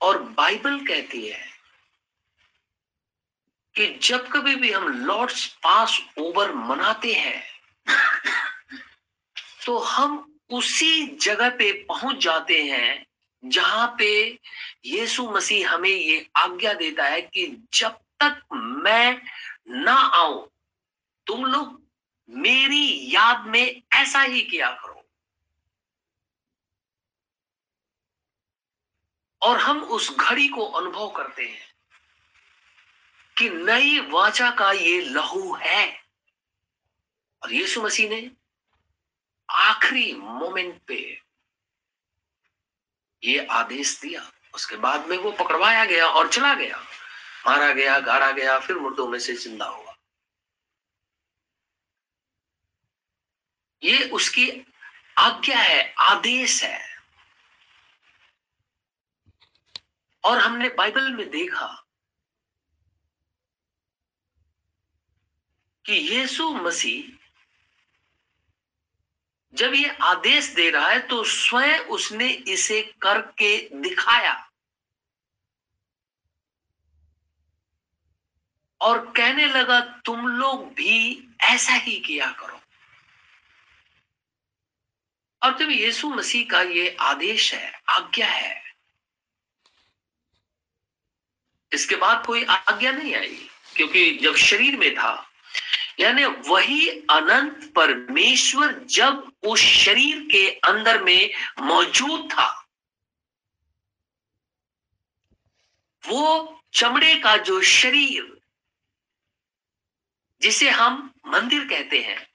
और 0.02 0.22
बाइबल 0.38 0.80
कहती 0.86 1.28
है 1.28 1.44
कि 3.76 3.88
जब 4.04 4.28
कभी 4.32 4.56
भी 4.56 4.72
हम 4.72 4.88
लॉर्ड्स 5.06 5.46
पास 5.64 6.00
ओवर 6.18 6.54
मनाते 6.54 7.14
हैं 7.14 7.44
तो 9.66 9.78
हम 9.80 10.40
उसी 10.50 11.06
जगह 11.22 11.50
पे 11.50 11.72
पहुँच 11.86 12.18
जाते 12.18 12.64
हैं 12.64 13.06
जहाँ 13.46 13.96
पे 14.00 14.40
यीशु 14.86 15.32
मसीह 15.32 15.72
हमें 15.72 15.90
ये 15.90 16.30
आज्ञा 16.36 16.74
देता 16.74 17.04
है 17.04 17.22
कि 17.22 17.68
जब 17.74 17.92
तक 17.92 18.42
मैं 18.54 19.22
ना 19.70 19.94
आऊँ, 19.94 20.50
तुम 21.28 21.46
लोग 21.46 21.84
मेरी 22.30 23.16
याद 23.16 23.46
में 23.46 23.82
ऐसा 23.94 24.22
ही 24.22 24.42
किया 24.42 24.72
करो। 24.72 25.10
और 29.42 29.58
हम 29.58 29.84
उस 29.84 30.18
घड़ी 30.18 30.48
को 30.48 30.66
अनुभव 30.66 31.10
करते 31.10 31.46
हैं 31.46 31.76
कि 33.38 33.50
नई 33.50 34.00
वाचा 34.00 34.52
का 34.52 34.72
ये 34.72 35.02
लहू 35.02 35.56
है। 35.56 36.04
और 37.44 37.54
यीशु 37.54 37.82
मसीह 37.82 38.10
ने 38.10 38.32
आखिरी 39.50 40.14
मोमेंट 40.14 40.82
पे 40.88 41.25
ये 43.26 43.46
आदेश 43.46 44.02
दिया। 44.02 44.32
उसके 44.56 44.76
बाद 44.76 45.06
में 45.06 45.18
वो 45.18 45.32
पकड़वाया 45.32 45.86
गया 45.86 46.08
और 46.08 46.34
चला 46.34 46.54
गया। 46.54 46.78
मारा 47.48 47.74
गया, 47.74 48.00
गाड़ा 48.00 48.32
गया, 48.32 48.60
फिर 48.60 48.76
मुर्दों 48.76 49.08
में 49.08 49.20
से 49.20 49.34
ज़िंदा 49.34 49.66
हुआ। 49.66 49.96
ये 53.84 54.10
उसकी 54.10 54.74
आज्ञा 55.18 55.58
है, 55.58 55.94
आदेश 55.94 56.64
है। 56.64 56.96
और 60.24 60.38
हमने 60.38 60.70
बाइबल 60.70 61.14
में 61.14 61.30
देखा 61.30 61.86
कि 65.86 65.94
यीशु 65.94 66.50
मसीह 66.50 67.25
जब 69.56 69.74
ये 69.74 69.90
आदेश 70.04 70.48
दे 70.54 70.70
रहा 70.70 70.88
है 70.90 71.00
तो 71.08 71.24
स्वयं 71.24 71.80
उसने 71.90 72.30
इसे 72.30 72.82
करके 73.02 73.58
दिखाया। 73.82 74.34
और 78.82 79.00
कहने 79.12 79.46
लगा, 79.46 79.80
तुम 80.06 80.28
लोग 80.28 80.66
भी 80.74 81.28
ऐसा 81.44 81.74
ही 81.74 82.00
किया 82.00 82.30
करो। 82.32 82.60
और 85.42 85.58
जब 85.58 85.70
यीशु 85.70 86.10
मसीह 86.10 86.46
का 86.52 86.62
ये 86.62 86.96
आदेश 87.02 87.54
है, 87.54 87.72
आज्ञा 87.90 88.28
है, 88.28 88.62
इसके 91.72 91.96
बाद 91.96 92.26
कोई 92.26 92.44
आज्ञा 92.44 92.92
नहीं 92.92 93.16
आई, 93.16 93.50
क्योंकि 93.76 94.12
जब 94.16 94.36
शरीर 94.36 94.78
में 94.78 94.94
था 94.96 95.14
यानी 96.00 96.26
वही 96.48 96.90
अनंत 96.90 97.72
परमेश्वर 97.76 98.74
जब 98.90 99.32
उस 99.44 99.60
शरीर 99.60 100.20
के 100.32 100.48
अंदर 100.70 101.02
में 101.04 101.30
मौजूद 101.62 102.30
था, 102.32 102.50
वो 106.04 106.62
चमड़े 106.74 107.16
का 107.16 107.36
जो 107.40 107.62
शरीर, 107.62 108.32
जिसे 110.42 110.70
हम 110.70 111.12
मंदिर 111.28 111.68
कहते 111.68 112.02
हैं, 112.02 112.26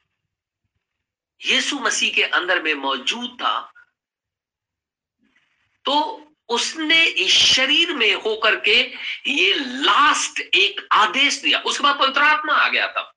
यीशु 1.40 1.78
मसीह 1.78 2.14
के 2.14 2.22
अंदर 2.24 2.62
में 2.62 2.74
मौजूद 2.76 3.36
था 3.42 3.58
तो 5.84 5.94
उसने 6.48 7.04
इस 7.04 7.32
शरीर 7.32 7.94
में 7.96 8.12
होकर 8.14 8.58
के 8.60 8.80
ये 9.26 9.52
लास्ट 9.54 10.40
एक 10.40 10.80
आदेश 10.92 11.40
दिया। 11.42 11.58
उसके 11.60 11.82
बाद 11.82 11.98
पवित्र 11.98 12.22
आत्मा 12.22 12.54
आ 12.54 12.68
गया 12.68 12.86
था। 12.88 13.12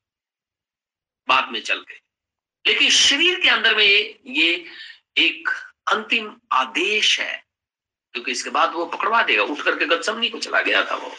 बाद 1.27 1.51
में 1.51 1.61
चल 1.61 1.79
गए 1.79 1.99
लेकिन 2.65 2.89
शरीर 2.89 3.39
के 3.39 3.49
अंदर 3.49 3.75
में 3.75 3.83
ये 4.27 4.65
एक 5.17 5.49
अंतिम 5.87 6.35
आदेश 6.51 7.19
है, 7.19 7.43
क्योंकि 8.13 8.31
इसके 8.31 8.49
बाद 8.49 8.73
वो 8.73 8.85
पकड़वा 8.85 9.21
देगा। 9.23 9.43
उठ 9.43 9.61
करके 9.61 9.85
गतसमनी 9.85 10.29
को 10.29 10.39
चला 10.39 10.61
गया 10.61 10.83
था 10.85 10.95
वो। 10.95 11.11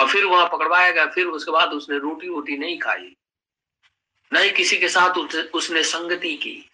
और 0.00 0.08
फिर 0.08 0.24
वहाँ 0.24 0.48
पकड़वाया 0.52 0.90
गया। 0.90 1.06
फिर 1.06 1.26
उसके 1.26 1.50
बाद 1.50 1.72
उसने 1.72 1.98
रोटी 1.98 2.28
वोटी 2.28 2.56
नहीं 2.56 2.78
खाई। 2.78 3.14
न 4.32 4.36
ही 4.36 4.50
किसी 4.50 4.78
के 4.78 4.88
साथ 4.88 5.18
उसने 5.54 5.82
संगति 5.82 6.34
की। 6.36 6.70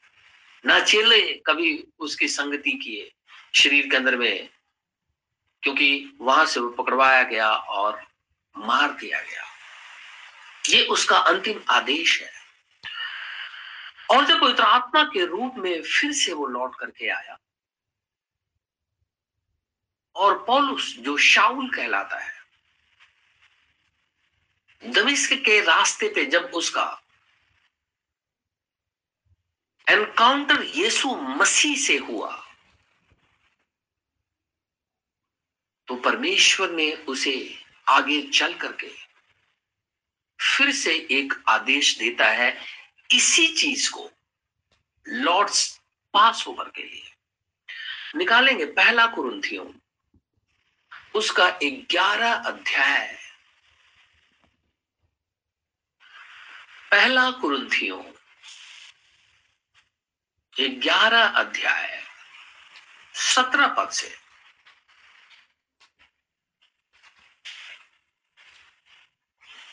ना 0.64 0.78
चेले 0.80 1.20
कभी 1.46 1.84
उसकी 1.98 2.28
संगति 2.28 2.72
किए 2.72 3.10
शरीर 3.54 3.86
के 3.86 3.96
अंदर 3.96 4.16
में, 4.16 4.48
क्योंकि 5.62 6.18
वहाँ 6.20 6.46
से 6.46 6.60
वो 6.60 6.68
पकड़वाया 6.70 7.22
गया 7.22 7.50
और 7.50 8.02
मार 8.54 8.92
दिया 8.92 9.20
गया। 9.20 9.49
ये 10.70 10.84
उसका 10.86 11.18
अंतिम 11.18 11.60
आदेश 11.70 12.20
है। 12.22 12.30
और 14.10 14.24
जब 14.26 14.40
पवित्र 14.40 14.62
आत्मा 14.62 15.02
के 15.04 15.24
रूप 15.26 15.54
में 15.58 15.82
फिर 15.82 16.12
से 16.12 16.32
वो 16.32 16.46
लौट 16.46 16.78
करके 16.78 17.08
आया, 17.10 17.38
और 20.16 20.38
पौलुस, 20.44 20.94
जो 20.96 21.16
शाउल 21.16 21.70
कहलाता 21.70 22.18
है, 22.18 22.32
दमिश्क 24.82 25.32
के 25.44 25.60
रास्ते 25.60 26.08
पे 26.08 26.24
जब 26.26 26.50
उसका 26.54 26.86
एनकाउंटर 29.86 30.62
यीशु 30.64 31.14
मसीह 31.14 31.76
से 31.76 31.96
हुआ 31.98 32.30
तो 35.88 35.96
परमेश्वर 35.96 36.70
ने 36.70 36.92
उसे 37.08 37.34
आगे 37.88 38.20
चल 38.30 38.54
करके 38.54 38.90
फिर 40.40 40.72
से 40.72 40.94
एक 40.94 41.42
आदेश 41.48 41.98
देता 41.98 42.26
है 42.26 42.64
इसी 43.10 43.48
चीज़ 43.48 43.90
को 43.90 44.10
लॉर्ड्स 45.08 45.80
पास 46.14 46.44
ओवर 46.48 46.64
के 46.64 46.82
लिए। 46.82 47.14
निकालेंगे 48.16 48.64
पहला 48.64 49.06
कुरुंथियों 49.06 49.72
उसका 51.14 51.58
ग्यारह 51.64 52.34
अध्याय। 52.34 53.18
पहला 56.90 57.30
कुरुंथियों 57.30 58.02
ग्यारह 60.60 61.24
अध्याय। 61.24 62.04
सत्रह 63.14 63.66
पद 63.66 63.90
से। 63.90 64.19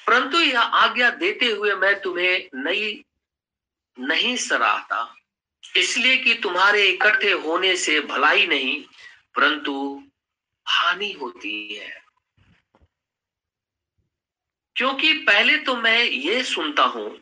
परंतु 0.08 0.40
यह 0.40 0.60
आज्ञा 0.60 1.10
देते 1.10 1.46
हुए 1.46 1.76
मैं 1.76 2.02
तुम्हें 2.02 2.50
नई, 2.56 3.04
नहीं 4.00 4.38
सराहता। 4.38 5.16
इसलिए 5.76 6.18
कि 6.18 6.34
तुम्हारे 6.34 6.86
इकट्ठे 6.88 7.32
होने 7.32 7.76
से 7.76 8.00
भलाई 8.00 8.48
नहीं, 8.48 8.84
परंतु 9.36 10.04
हानि 10.68 11.12
होती 11.12 11.76
है। 11.76 12.02
क्योंकि 14.76 15.14
पहले 15.14 15.58
तो 15.58 15.76
मैं 15.76 16.04
ये 16.04 16.44
सुनता 16.44 16.84
हूँ 16.84 17.20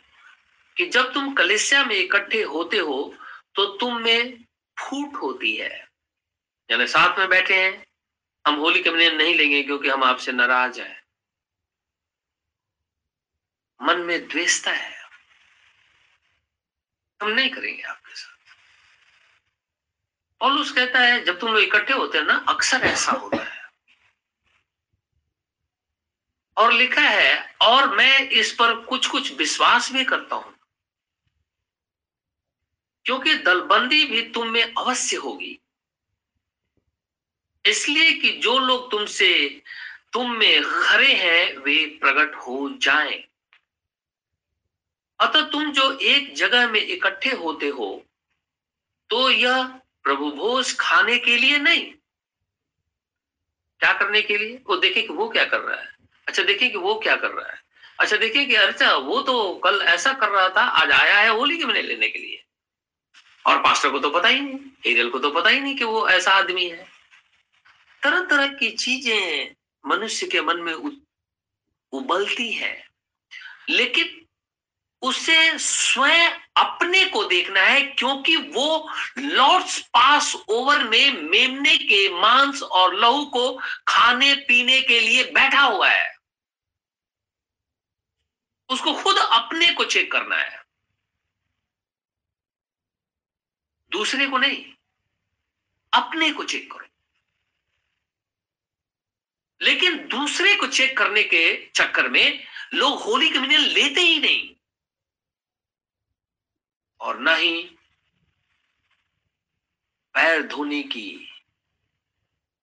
कि 0.78 0.86
जब 0.86 1.14
तुम 1.14 1.34
कलिसिया 1.34 1.86
में 1.86 1.96
इकट्ठे 1.96 2.44
होते 2.44 2.78
हो 2.78 3.16
तो 3.56 3.66
तुम 3.66 3.98
में 3.98 4.44
फूट 4.80 5.16
होती 5.16 5.56
है। 5.56 5.88
यानी 6.72 6.88
साथ 6.88 7.20
में 7.20 7.30
बैठे 7.30 7.64
हैं, 7.64 7.86
हम 8.48 8.56
होली 8.56 8.84
कम्युनियन 8.84 9.16
नहीं 9.16 9.36
लेंगे 9.36 9.64
क्योंकि 9.64 9.90
हम 9.90 10.04
आपसे 10.04 10.32
नाराज़ 10.32 10.82
हैं। 10.82 11.05
मन 13.82 13.98
में 13.98 14.28
द्वेषता 14.28 14.72
है। 14.72 14.96
हम 17.22 17.30
नहीं 17.30 17.50
करेंगे 17.50 17.84
आपके 17.84 18.16
साथ। 18.16 18.36
पॉलुस 20.40 20.72
कहता 20.72 21.00
है, 21.00 21.24
जब 21.24 21.40
तुम 21.40 21.54
लोग 21.54 21.64
इकट्ठे 21.64 21.94
होते 21.94 22.18
हैं 22.18 22.26
ना, 22.26 22.46
अक्सर 22.50 22.82
ऐसा 22.82 23.12
होता 23.12 23.44
है। 23.44 23.70
और 26.58 26.74
लिखा 26.74 27.02
है, 27.02 27.56
और 27.62 27.96
मैं 27.96 28.20
इस 28.30 28.52
पर 28.52 28.76
कुछ 28.76 29.08
कुछ 29.08 29.34
विश्वास 29.34 29.92
भी 29.92 30.06
करता 30.06 30.36
हूँ। 30.36 30.56
क्योंकि 33.06 33.36
दलबंदी 33.36 34.06
भी 34.06 34.22
तुम 34.22 34.48
में 34.48 34.74
अवश्य 34.78 35.16
होगी। 35.16 35.60
इसलिए 37.66 38.14
कि 38.14 38.30
जो 38.32 38.60
लोग 38.60 38.92
तुमसे, 38.92 39.64
तुम 40.14 40.32
में 40.32 40.64
खरे 40.64 41.14
हैं, 41.14 41.58
वे 41.58 41.86
प्रकट 41.86 42.36
हो 42.36 42.70
जाएँ। 42.78 43.35
अतः 45.20 45.50
तुम 45.50 45.72
जो 45.72 45.92
एक 46.04 46.34
जगह 46.36 46.68
में 46.68 46.80
इकट्ठे 46.80 47.30
होते 47.36 47.68
हो 47.70 48.06
तो 49.10 49.30
यह 49.30 49.64
प्रभु 50.04 50.32
भोज 50.32 50.76
खाने 50.80 51.18
के 51.18 51.36
लिए 51.38 51.58
नहीं। 51.60 51.84
क्या 53.82 53.92
करने 53.94 54.22
के 54.22 54.38
लिए? 54.38 54.62
वो 54.68 54.76
देखे 54.76 55.02
कि 55.02 55.14
वो 55.14 55.28
क्या 55.30 55.46
कर 55.46 55.60
रहा 55.60 55.80
है। 55.82 55.88
अच्छा 56.28 56.44
देखिए 56.44 56.70
कि 56.70 56.78
वो 56.78 56.96
क्या 56.96 57.16
कर 57.16 57.32
रहा 57.32 57.52
है। 57.52 57.60
अच्छा 58.00 58.18
देखिए 58.18 58.46
कि 58.46 58.56
अच्छा 58.56 58.96
वो 58.96 59.22
तो 59.22 59.54
कल 59.56 59.80
ऐसा 59.84 60.14
कर 60.14 60.30
रहा 60.30 60.48
था, 60.50 60.62
आज 60.62 60.92
आया 60.92 61.20
है 61.20 61.30
होली 61.30 61.58
के 61.58 61.66
महीने 61.66 61.82
लेने 61.82 62.10
के 62.10 62.20
लिए। 62.20 62.42
और 63.46 63.60
पास्टर 63.60 63.92
को 63.92 64.00
तो 64.00 64.10
पता 64.10 64.28
ही 64.28 64.40
नहीं 64.42 64.60
एरियल 64.86 65.10
को 65.10 65.20
तो 65.20 65.32
पता 65.32 65.50
ही 65.50 65.60
नहीं 65.60 65.76
कि 65.76 65.84
वो 65.84 66.08
ऐसा 66.10 66.32
आदमी 66.32 66.68
है। 66.70 66.86
तरह 68.04 68.26
तरह 68.26 68.48
की 68.48 68.70
चीज़ें 68.72 69.54
मनुष्य 69.84 70.28
के 70.28 70.42
मन 70.42 70.60
में 70.60 70.74
उबलती 71.94 72.52
है। 72.52 72.74
लेकिन 73.70 74.25
उसे 75.06 75.60
स्वयं 75.60 76.32
अपने 76.58 77.06
को 77.06 77.24
देखना 77.24 77.62
है, 77.62 77.82
क्योंकि 77.82 78.36
वो 78.36 78.94
लॉर्ड्स 79.18 79.82
पास 79.82 80.36
ओवर 80.50 80.84
में 80.84 81.12
मेमने 81.12 81.78
के 81.78 82.22
मांस 82.22 82.64
और 82.64 82.96
लहू 82.96 83.26
को 83.26 83.62
खाने 83.88 84.36
पीने 84.36 84.82
के 84.82 85.00
लिए 85.00 85.24
बैठा 85.24 85.62
हुआ 85.62 85.90
है। 85.90 86.16
उसको 88.70 88.94
खुद 88.94 89.16
अपने 89.18 89.74
को 89.74 89.86
चेक 89.86 90.12
करना 90.12 90.36
है। 90.36 90.64
दूसरे 93.92 94.28
को 94.28 94.38
नहीं, 94.38 94.74
अपने 95.94 96.32
को 96.32 96.44
चेक 96.44 96.72
करो। 96.72 96.86
लेकिन 99.62 100.08
दूसरे 100.08 100.56
को 100.56 100.68
चेक 100.68 100.98
करने 100.98 101.24
के 101.24 101.70
चक्कर 101.76 102.10
में 102.10 102.44
लोग 102.74 103.02
होली 103.02 103.30
कम्युनियन 103.30 103.62
लेते 103.62 104.02
ही 104.02 104.20
नहीं। 104.20 104.55
और 107.06 107.20
न 107.20 107.28
ही 107.28 107.64
पैर 110.14 110.44
धोने 110.44 110.84
की 110.84 111.30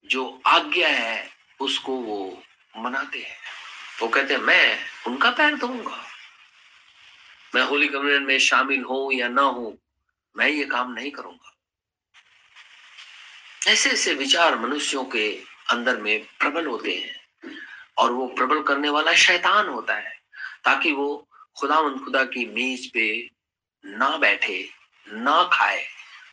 जो 0.06 0.42
आज्ञा 0.46 0.88
है, 0.88 1.30
उसको 1.60 1.96
वो 1.96 2.42
मनाते 2.76 3.18
हैं। 3.18 3.36
वो 4.02 4.08
कहते 4.08 4.34
हैं, 4.34 4.40
मैं 4.40 4.78
उनका 5.06 5.30
पैर 5.30 5.56
धोऊँगा। 5.56 6.06
मैं 7.54 7.62
होली 7.62 7.88
कम्युनियन 7.88 8.22
में 8.22 8.38
शामिल 8.38 8.82
हूँ 8.82 9.12
या 9.12 9.28
ना 9.28 9.42
हो 9.42 9.78
मैं 10.36 10.48
ये 10.48 10.64
काम 10.64 10.92
नहीं 10.92 11.10
करूँगा। 11.10 11.56
ऐसे 13.66 13.90
ऐसे 13.90 14.14
विचार 14.14 14.58
मनुष्यों 14.58 15.04
के 15.04 15.44
अंदर 15.70 15.96
में 15.96 16.26
प्रबल 16.38 16.66
होते 16.66 16.94
हैं। 16.94 17.22
और 17.98 18.12
वो 18.12 18.26
प्रबल 18.26 18.62
करने 18.62 18.88
वाला 18.88 19.14
शैतान 19.14 19.68
होता 19.68 19.94
है, 19.94 20.20
ताकि 20.64 20.92
वो 20.92 21.28
खुदा 21.60 22.04
खुदा 22.04 22.24
की 22.24 22.46
मेज 22.46 22.92
पे 22.92 23.31
ना 23.84 24.16
बैठे, 24.16 24.68
ना 25.06 25.42
खाए, 25.52 25.84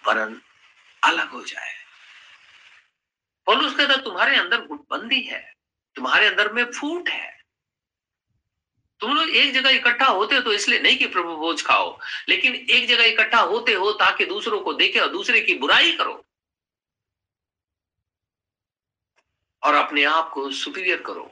वरन 0.08 0.40
अलग 1.04 1.30
हो 1.30 1.44
जाए। 1.44 1.74
पौलुस 3.48 3.76
कहता 3.76 3.96
तुम्हारे 3.96 4.36
अंदर 4.38 4.66
गुटबंदी 4.66 5.22
है, 5.22 5.42
तुम्हारे 5.96 6.28
अंदर 6.28 6.52
में 6.54 6.64
फूट 6.72 7.10
है। 7.10 7.38
तुम 9.02 9.14
लोग 9.14 9.30
एक 9.30 9.54
जगह 9.54 9.70
इकट्ठा 9.70 10.06
होते 10.06 10.36
हो 10.36 10.42
तो 10.42 10.54
इसलिए 10.54 10.80
नहीं 10.80 10.98
कि 10.98 11.08
प्रभु 11.08 11.36
भोज 11.38 11.62
खाओ, 11.62 11.98
लेकिन 12.30 12.56
एक 12.56 12.88
जगह 12.88 13.04
इकट्ठा 13.04 13.40
होते 13.42 13.74
हो 13.74 13.92
ताकि 13.96 14.26
दूसरों 14.26 14.60
को 14.62 14.74
देखे 14.74 15.00
और 15.00 15.10
दूसरे 15.10 15.42
की 15.42 15.56
बुराई 15.56 15.92
करो। 15.98 16.24
और 19.64 19.74
अपने 19.74 20.04
आप 20.06 20.30
को 20.30 20.50
सुपीरियर 20.54 21.02
करो। 21.02 21.24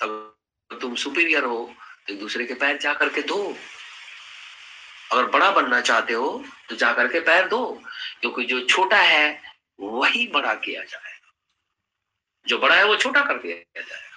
तब 0.00 0.78
तुम 0.80 0.94
सुपीरियर 0.96 1.44
हो 1.44 1.58
तो 2.06 2.12
एक 2.12 2.20
दूसरे 2.20 2.44
के 2.46 2.54
पैर 2.54 2.78
जा 2.78 2.94
करके 2.94 3.22
धो। 3.22 3.54
अगर 5.10 5.26
बड़ा 5.28 5.50
बनना 5.50 5.80
चाहते 5.82 6.12
हो 6.12 6.44
तो 6.68 6.76
जाकर 6.76 7.08
के 7.08 7.20
पैर 7.20 7.48
दो 7.48 7.62
क्योंकि 8.20 8.44
जो 8.44 8.60
छोटा 8.66 8.96
है, 8.96 9.42
वही 9.78 10.26
बड़ा 10.26 10.54
किया 10.56 10.82
जाएगा। 10.82 11.32
जो 12.46 12.58
बड़ा 12.58 12.74
है, 12.74 12.84
वो 12.84 12.96
छोटा 12.96 13.20
कर 13.20 13.38
दिया 13.38 13.56
जाएगा। 13.76 14.08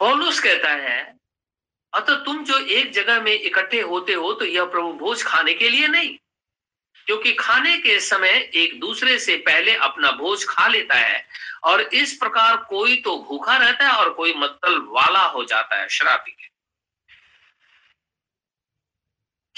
पौलुस 0.00 0.40
कहता 0.40 0.70
है, 0.72 0.98
अतः 1.92 2.24
तुम 2.24 2.44
जो 2.44 2.58
एक 2.58 2.92
जगह 2.92 3.20
में 3.20 3.32
इकट्ठे 3.32 3.80
होते 3.82 4.12
हो 4.14 4.32
तो 4.32 4.44
यह 4.44 4.64
प्रभु 4.66 4.92
भोज 4.94 5.22
खाने 5.22 5.54
के 5.54 5.68
लिए 5.68 5.88
नहीं, 5.88 6.16
क्योंकि 7.06 7.32
खाने 7.34 7.76
के 7.78 7.98
समय 8.00 8.50
एक 8.56 8.78
दूसरे 8.80 9.18
से 9.18 9.36
पहले 9.46 9.74
अपना 9.78 10.10
भोज 10.12 10.44
खा 10.48 10.66
लेता 10.68 10.94
है, 10.96 11.24
और 11.64 11.80
इस 11.80 12.12
प्रकार 12.14 12.56
कोई 12.68 12.96
तो 12.96 13.16
भूखा 13.22 13.56
रहता 13.56 13.86
है 13.86 13.92
और 13.94 14.12
कोई 14.12 14.34
मतल 14.36 14.78
वाला 14.88 15.24
हो 15.26 15.44
जाता 15.44 15.76
है, 15.76 15.88
शराबी 15.88 16.36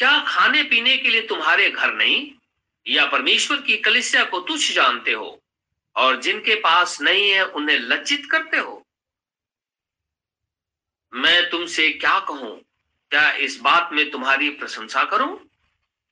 क्या 0.03 0.25
खाने 0.29 0.63
पीने 0.63 0.97
के 0.97 1.11
लिए 1.11 1.27
तुम्हारे 1.27 1.71
घर 1.71 1.93
नहीं? 1.93 2.35
या 2.87 3.07
परमेश्वर 3.07 3.61
की 3.61 3.77
कलिसिया 3.77 4.25
को 4.25 4.41
तुच्छ 4.41 4.73
जानते 4.73 5.13
हो 5.13 5.43
और 5.97 6.21
जिनके 6.21 6.55
पास 6.55 7.01
नहीं 7.01 7.31
है, 7.31 7.47
उन्हें 7.47 7.79
लज्जित 7.79 8.29
करते 8.31 8.57
हो? 8.57 8.87
मैं 11.15 11.51
तुमसे 11.51 11.91
क्या 11.91 12.21
कहूँ? 12.21 12.61
क्या 13.11 13.33
इस 13.33 13.61
बात 13.61 13.91
में 13.93 14.11
तुम्हारी 14.11 14.51
प्रशंसा 14.51 15.05
करूँ? 15.05 15.51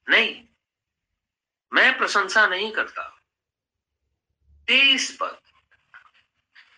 नहीं, 0.08 0.44
मैं 1.72 1.98
प्रशंसा 1.98 2.46
नहीं 2.46 2.72
करता। 2.72 3.20
तेईस 4.66 5.18
पद। 5.20 5.40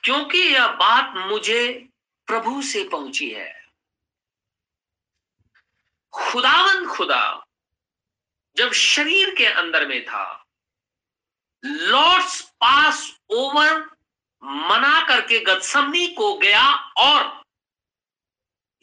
क्योंकि 0.04 0.38
यह 0.38 0.68
बात 0.68 1.14
मुझे 1.16 1.88
प्रभु 2.26 2.62
से 2.62 2.88
पहुँची 2.88 3.30
है। 3.30 3.61
खुदावन 6.12 6.86
खुदा, 6.86 7.46
जब 8.56 8.72
शरीर 8.72 9.34
के 9.34 9.46
अंदर 9.46 9.86
में 9.86 10.04
था, 10.04 10.44
लॉर्ड्स 11.64 12.40
पास 12.40 13.16
ओवर 13.30 13.90
मना 14.44 15.06
करके 15.08 15.40
गदसमनी 15.40 16.06
को 16.06 16.36
गया 16.36 16.74
और 16.76 17.42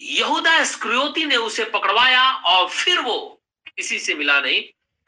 यहूदा 0.02 0.64
स्क्रियोती 0.64 1.26
ने 1.26 1.36
उसे 1.36 1.66
पकड़वाया 1.66 2.34
और 2.34 2.70
फिर 2.70 3.00
वो 3.00 3.42
किसी 3.68 4.00
से 4.00 4.14
मिला 4.14 4.42
नहीं। 4.42 4.64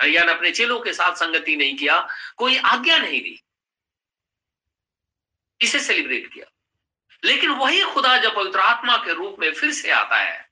या 0.08 0.34
अपने 0.34 0.52
चेलों 0.52 0.80
के 0.80 0.94
साथ 0.94 1.16
संगति 1.16 1.56
नहीं 1.56 1.78
किया, 1.78 2.08
कोई 2.38 2.58
आज्ञा 2.58 2.98
नहीं 2.98 3.22
दी। 3.22 3.42
इसे 5.62 5.80
सेलिब्रेट 5.80 6.34
किया। 6.34 6.46
लेकिन 7.24 7.50
वही 7.50 7.82
खुदा 7.82 8.18
जब 8.18 8.36
पवित्र 8.36 8.60
आत्मा 8.60 8.98
के 8.98 9.14
रूप 9.14 9.36
में 9.40 9.54
फिर 9.54 9.72
से 9.72 9.92
आता 9.92 10.18
है 10.18 10.51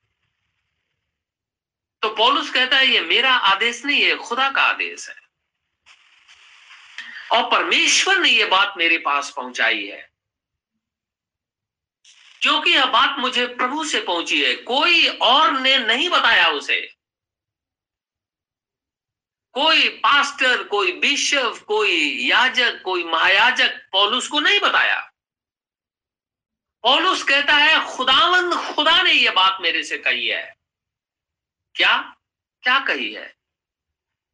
तो 2.01 2.09
पौलुस 2.09 2.49
कहता 2.49 2.77
है, 2.77 2.87
ये 2.87 3.01
मेरा 3.01 3.33
आदेश 3.33 3.85
नहीं 3.85 4.03
है, 4.03 4.15
खुदा 4.15 4.49
का 4.49 4.61
आदेश 4.61 5.09
है। 5.09 5.29
और 7.31 7.51
परमेश्वर 7.51 8.17
ने 8.17 8.29
यह 8.29 8.47
बात 8.47 8.73
मेरे 8.77 8.97
पास 8.97 9.33
पहुंचाई 9.35 9.85
है। 9.85 10.09
क्योंकि 12.41 12.71
यह 12.71 12.85
बात 12.85 13.15
मुझे 13.19 13.45
प्रभु 13.45 13.85
से 13.85 14.01
पहुँची 14.01 14.45
है, 14.45 14.55
कोई 14.55 15.07
और 15.07 15.51
ने 15.51 15.77
नहीं 15.77 16.09
बताया 16.09 16.47
उसे। 16.47 16.95
कोई 19.53 19.89
पास्टर, 19.89 20.63
कोई 20.63 20.91
बिशप, 20.91 21.65
कोई 21.67 22.27
याजक, 22.29 22.81
कोई 22.81 23.03
महायाजक 23.03 23.89
पौलुस 23.91 24.27
को 24.27 24.39
नहीं 24.39 24.59
बताया। 24.59 25.11
पौलुस 26.81 27.23
कहता 27.23 27.53
है, 27.53 27.97
खुदावंद, 27.97 28.75
खुदा 28.75 29.01
ने 29.01 29.11
यह 29.11 29.31
बात 29.31 29.57
मेरे 29.61 29.83
से 29.83 29.97
कही 29.97 30.27
है। 30.27 30.58
क्या? 31.75 32.15
क्या 32.63 32.79
कही 32.79 33.13
है? 33.13 33.35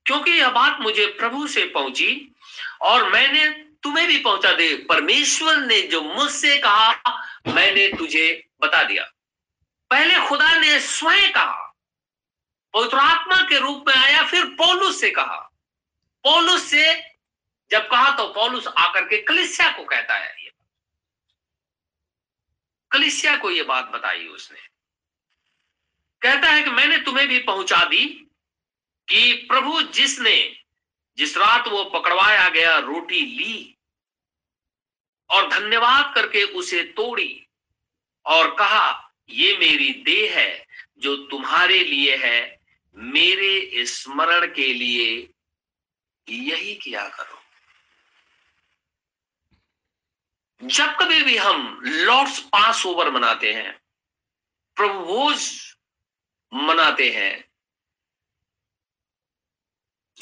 क्योंकि 0.06 0.32
यह 0.32 0.50
बात 0.50 0.78
मुझे 0.80 1.06
प्रभु 1.06 1.48
से 1.48 1.66
पहुँची 1.66 2.36
और 2.82 3.10
मैंने 3.10 3.50
तुम्हें 3.84 4.08
भी 4.08 4.18
पहुँचा 4.18 4.52
दे। 4.52 4.76
परमेश्वर 4.76 5.58
ने 5.58 5.82
जो 5.82 6.02
मुझसे 6.02 6.58
कहा, 6.58 6.92
मैंने 7.48 7.98
तुझे 7.98 8.48
बता 8.62 8.84
दिया। 8.84 9.04
पहले 9.90 10.28
खुदा 10.28 10.60
ने 10.60 10.80
स्वयं 10.80 11.32
कहा, 11.32 11.76
पवित्र 12.74 12.98
आत्मा 12.98 13.42
के 13.42 13.60
रूप 13.60 13.86
में 13.88 13.96
आया, 13.96 14.24
फिर 14.24 14.46
पौलुस 14.46 15.02
से 15.02 15.10
कहा। 15.10 15.52
पौलुस 16.24 16.64
से 16.64 17.02
जब 17.72 17.90
कहा 17.90 18.18
तो 18.18 18.34
पौलुस 18.34 18.68
आकर 18.68 19.02
के 19.02 19.22
कलिसिया 19.22 19.72
को 19.72 19.84
कहता 19.84 20.14
है। 20.14 20.50
कलिसिया 22.92 23.38
को 23.38 23.52
यह 23.52 23.64
बात 23.64 23.86
बताई 23.86 24.28
उसने। 24.28 24.75
कहता 26.22 26.50
है 26.50 26.64
कि 26.64 26.70
मैंने 26.70 26.98
तुम्हें 26.98 27.28
भी 27.28 27.40
पहुँचा 27.40 27.84
दी 27.86 28.06
कि 29.08 29.34
प्रभु 29.34 29.82
जिसने 29.82 30.58
जिस 31.18 31.38
रात 31.38 31.68
वो 31.68 31.84
पकड़वाया 31.84 32.50
गया 32.50 32.78
रोटी 32.78 33.22
ली 33.26 33.78
और 35.30 35.50
धन्यवाद 35.50 36.16
करके 36.16 36.44
उसे 36.44 36.84
तोड़ी 36.84 37.48
और 38.26 38.56
कहा, 38.56 39.14
ये 39.30 39.58
मेरी 39.58 39.94
देह 40.04 40.38
है 40.38 40.66
जो 40.98 41.16
तुम्हारे 41.18 41.84
लिए 41.84 42.16
है। 42.18 42.60
मेरे 42.96 43.86
स्मरण 43.86 44.46
के 44.54 44.74
लिए 44.74 45.30
यही 46.30 46.76
किया 46.76 47.08
करो। 47.10 47.42
जब 50.62 50.96
कभी 50.98 51.24
भी 51.24 51.38
हम 51.38 51.80
लॉर्ड्स 51.84 52.40
पास 52.40 52.86
ओवर 52.86 53.12
मनाते 53.12 53.54
हैं 53.54 53.80
प्रभुज 54.78 55.75
मनाते 56.54 57.12
हैं। 57.12 57.50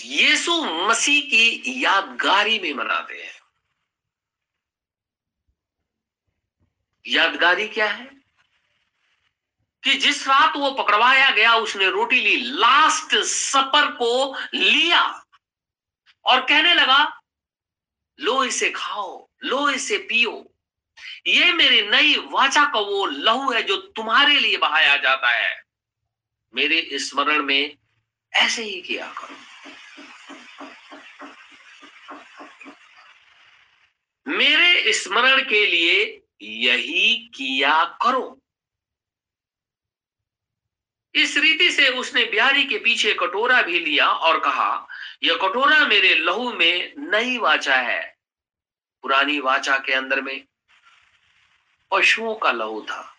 यीशु 0.06 0.64
मसीह 0.64 1.22
की 1.22 1.64
यादगारी 1.86 2.60
में 2.60 2.74
मनाते 2.74 3.24
हैं। 3.24 3.42
यादगारी 7.08 7.68
क्या 7.68 7.92
है? 7.92 8.24
कि 9.84 9.94
जिस 9.94 10.28
रात 10.28 10.56
वो 10.56 10.72
पकड़वाया 10.72 11.32
गया, 11.32 11.56
उसने 11.56 11.90
रोटी 11.90 12.22
ली, 12.22 12.36
लास्ट 12.38 13.16
सपर 13.16 13.92
को 13.92 14.38
लिया 14.54 15.26
और 16.26 16.42
कहने 16.42 16.74
लगा, 16.74 17.22
लो 18.20 18.44
इसे 18.44 18.72
खाओ, 18.72 19.30
लो 19.44 19.70
इसे 19.70 19.98
पियो। 19.98 20.54
ये 21.28 21.54
मेरी 21.54 21.82
नई 21.82 22.16
वाचा 22.18 22.66
का 22.66 22.80
वो 22.80 23.06
लहू 23.06 23.52
है 23.52 23.64
जो 23.64 23.78
तुम्हारे 23.78 24.40
लिए 24.40 24.58
बहाया 24.58 24.98
जाता 24.98 25.30
है। 25.30 25.63
मेरे 26.56 26.90
स्मरण 26.94 27.44
में 27.44 27.78
ऐसे 28.34 28.64
ही 28.64 28.82
किया 28.82 29.14
करो। 29.14 29.36
मेरे 34.28 34.94
स्मरण 34.94 35.42
के 35.50 35.66
लिए 35.66 36.22
यही 36.42 37.18
किया 37.18 37.84
करो। 37.84 38.40
इस 41.16 41.38
रीति 41.38 41.72
से 41.72 41.88
उसने 41.90 42.26
बिहारी 42.26 42.64
के 42.64 42.78
पीछे 42.78 43.14
कटोरा 43.14 43.62
भी 43.62 43.80
लिया 43.80 44.08
और 44.08 44.40
कहा, 44.40 44.88
यह 45.24 45.36
कटोरा 45.36 45.88
मेरे 45.88 46.16
लहू 46.16 46.54
में 46.54 46.94
नई 46.98 47.38
वाचा 47.38 47.76
है, 47.76 48.18
पुरानी 49.02 49.40
वाचा 49.40 49.78
के 49.78 49.94
अंदर 49.94 50.22
में 50.22 50.46
पशुओं 51.92 52.36
का 52.36 52.52
लहू 52.52 52.82
था। 52.82 53.13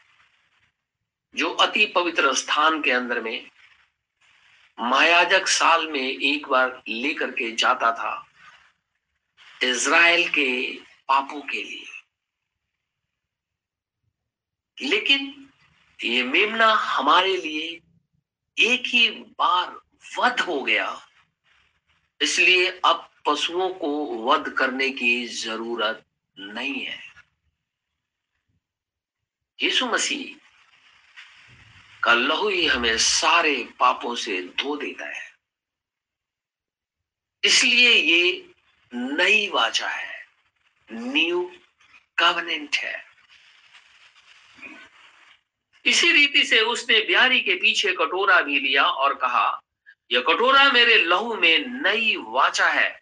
जो 1.34 1.50
अति 1.50 1.86
पवित्र 1.86 2.32
स्थान 2.34 2.82
के 2.82 2.90
अंदर 2.90 3.20
में 3.20 3.50
मायाजक 4.78 5.46
साल 5.48 5.86
में 5.88 6.00
एक 6.00 6.48
बार 6.48 6.82
लेकर 6.88 7.30
के 7.30 7.50
जाता 7.52 7.92
था 7.92 8.26
इज़राइल 9.62 10.28
के 10.28 10.48
पापों 11.08 11.40
के 11.40 11.62
लिए। 11.62 11.86
लेकिन 14.78 15.50
ये 16.04 16.22
मेमना 16.22 16.72
हमारे 16.74 17.36
लिए 17.36 17.80
एक 18.58 18.86
ही 18.86 19.08
बार 19.10 19.80
वध 20.18 20.40
हो 20.40 20.62
गया। 20.62 21.00
इसलिए 22.20 22.80
अब 22.84 23.10
पशुओं 23.26 23.68
को 23.74 23.90
वध 24.24 24.48
करने 24.48 24.90
की 24.90 25.26
ज़रूरत 25.26 26.04
नहीं 26.38 26.84
है। 26.84 26.98
यीशु 29.62 29.86
मसीह 29.86 30.43
का 32.04 32.14
लहू 32.14 32.48
ही 32.48 32.66
हमें 32.66 32.98
सारे 32.98 33.68
पापों 33.80 34.14
से 34.14 34.42
धो 34.42 34.76
देता 34.76 35.06
है। 35.06 35.34
इसलिए 37.44 37.90
ये 37.90 38.50
नई 38.94 39.48
वाचा 39.48 39.88
है। 39.88 40.26
न्यू 40.92 41.52
कवनेंट 42.18 42.76
है। 42.76 43.04
इसी 45.84 46.12
रीति 46.12 46.44
से 46.44 46.60
उसने 46.60 47.00
बिहारी 47.00 47.40
के 47.40 47.54
पीछे 47.54 47.92
कटोरा 47.92 48.40
भी 48.40 48.60
लिया 48.60 48.84
और 48.84 49.14
कहा, 49.14 49.60
यह 50.12 50.20
कटोरा 50.20 50.72
मेरे 50.72 50.94
लहू 50.94 51.34
में 51.34 51.66
नई 51.66 52.16
वाचा 52.18 52.66
है। 52.66 53.00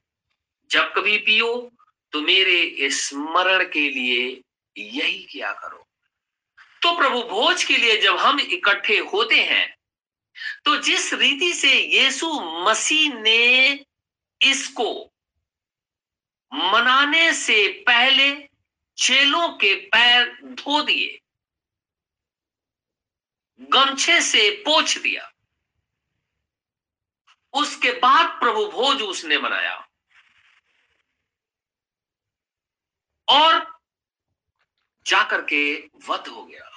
जब 0.71 0.93
कभी 0.95 1.19
पियो 1.19 1.73
तो 2.12 2.21
मेरे 2.21 2.91
स्मरण 2.91 3.65
के 3.65 3.91
लिए 3.91 4.43
यही 4.79 5.23
किया 5.25 5.53
करो। 5.53 5.87
तो 6.83 6.97
प्रभु 6.97 7.23
भोज 7.23 7.64
के 7.64 7.77
लिए 7.77 8.01
जब 8.01 8.16
हम 8.16 8.40
इकट्ठे 8.40 8.99
होते 9.12 9.42
हैं 9.45 9.66
तो 10.64 10.77
जिस 10.77 11.12
रीति 11.14 11.53
से 11.55 11.73
यीशु 11.73 12.29
मसीह 12.64 13.14
ने 13.14 13.73
इसको 14.40 14.90
मनाने 16.53 17.33
से 17.33 17.66
पहले 17.87 18.31
चेलों 18.99 19.49
के 19.59 19.75
पैर 19.88 20.33
धो 20.45 20.83
दिए, 20.83 21.18
गमछे 23.61 24.21
से 24.23 24.51
पोछ 24.64 24.97
दिया, 24.99 25.31
उसके 27.55 27.92
बाद 28.01 28.38
प्रभु 28.40 28.66
भोज 28.66 29.03
उसने 29.03 29.38
मनाया। 29.38 29.77
और 33.29 33.66
जाकर 35.07 35.42
के 35.45 35.62
वध 36.09 36.29
हो 36.29 36.45
गया। 36.45 36.72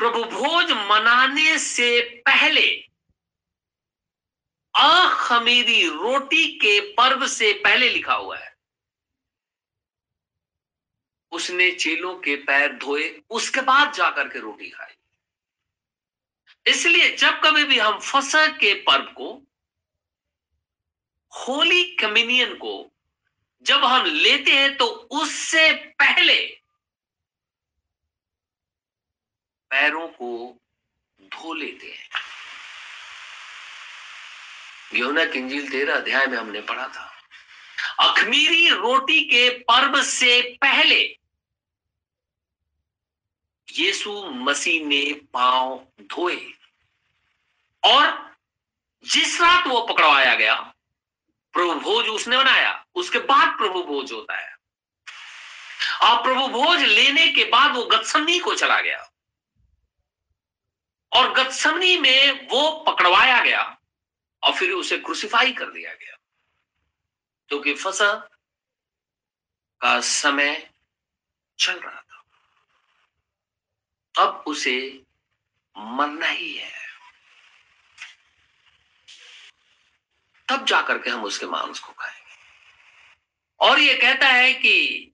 प्रभु 0.00 0.24
भोज 0.24 0.70
मनाने 0.70 1.58
से 1.58 2.00
पहले 2.26 2.66
अखमीरी 4.74 5.88
रोटी 5.88 6.46
के 6.58 6.80
पर्व 6.94 7.26
से 7.26 7.52
पहले 7.52 7.88
लिखा 7.88 8.14
हुआ 8.14 8.38
है। 8.38 8.54
उसने 11.32 11.70
चेलों 11.72 12.14
के 12.18 12.36
पैर 12.36 12.72
धोए, 12.76 13.08
उसके 13.30 13.60
बाद 13.60 13.92
जाकर 13.92 14.28
के 14.28 14.38
रोटी 14.38 14.70
खाई। 14.70 14.94
इसलिए 16.66 17.16
जब 17.16 17.40
कभी 17.40 17.64
भी 17.64 17.78
हम 17.78 17.98
फसह 18.00 18.46
के 18.56 18.74
पर्व 18.82 19.12
को, 19.12 19.32
होली 21.32 21.84
कम्युनियन 21.96 22.54
को 22.54 22.90
जब 23.62 23.84
हम 23.84 24.04
लेते 24.04 24.50
हैं 24.50 24.76
तो 24.76 24.86
उससे 24.86 25.72
पहले 25.98 26.59
पैरों 29.70 30.08
को 30.08 30.58
धो 31.22 31.54
लेते 31.54 31.86
हैं। 31.86 32.08
यमुना 34.94 35.24
किंजिल 35.24 35.70
तेरह 35.70 35.96
अध्याय 35.96 36.26
में 36.26 36.38
हमने 36.38 36.60
पढ़ा 36.60 36.88
था। 36.88 37.16
अखमीरी 38.00 38.68
रोटी 38.68 39.20
के 39.20 39.50
पर्व 39.50 40.02
से 40.02 40.58
पहले 40.62 41.18
यीशु 43.78 44.24
मसीह 44.24 44.86
ने 44.86 45.14
पाँव 45.14 45.86
धोए 46.00 46.54
और 47.84 48.36
जिस 49.04 49.40
रात 49.40 49.66
वो 49.66 49.86
पकड़वाया 49.86 50.34
गया, 50.34 50.74
प्रभु 51.52 51.74
भोज 51.74 52.08
उसने 52.08 52.36
बनाया, 52.36 52.84
उसके 52.94 53.18
बाद 53.18 53.48
प्रभु 53.48 53.82
भोज 53.82 54.12
होता 54.12 54.36
है। 54.36 54.56
और 56.02 56.22
प्रभु 56.22 56.48
भोज 56.48 56.80
लेने 56.80 57.28
के 57.28 57.44
बाद 57.44 57.76
वो 57.76 57.84
गत्समनी 57.84 58.38
को 58.38 58.54
चला 58.54 58.80
गया। 58.80 59.09
और 61.12 61.32
गत्समनी 61.32 61.96
में 61.96 62.48
वो 62.48 62.84
पकड़वाया 62.84 63.44
गया 63.44 63.78
और 64.42 64.52
फिर 64.52 64.72
उसे 64.72 64.98
क्रूसिफाई 64.98 65.52
कर 65.52 65.70
दिया 65.70 65.94
गया। 65.94 66.16
क्योंकि 67.48 67.74
तो 67.74 67.90
फसा 67.90 68.28
का 69.80 70.00
समय 70.00 70.70
चल 71.58 71.80
रहा 71.80 72.00
था। 72.00 72.24
अब 74.22 74.44
उसे 74.46 75.02
मरना 75.76 76.26
ही 76.26 76.54
है। 76.54 76.80
तब 80.48 80.64
जाकर 80.66 80.98
के 80.98 81.10
हम 81.10 81.24
उसके 81.24 81.46
मांस 81.46 81.78
को 81.78 81.92
खाएँगे। 81.92 82.36
और 83.60 83.78
ये 83.78 83.94
कहता 83.94 84.26
है 84.26 84.52
कि 84.52 85.06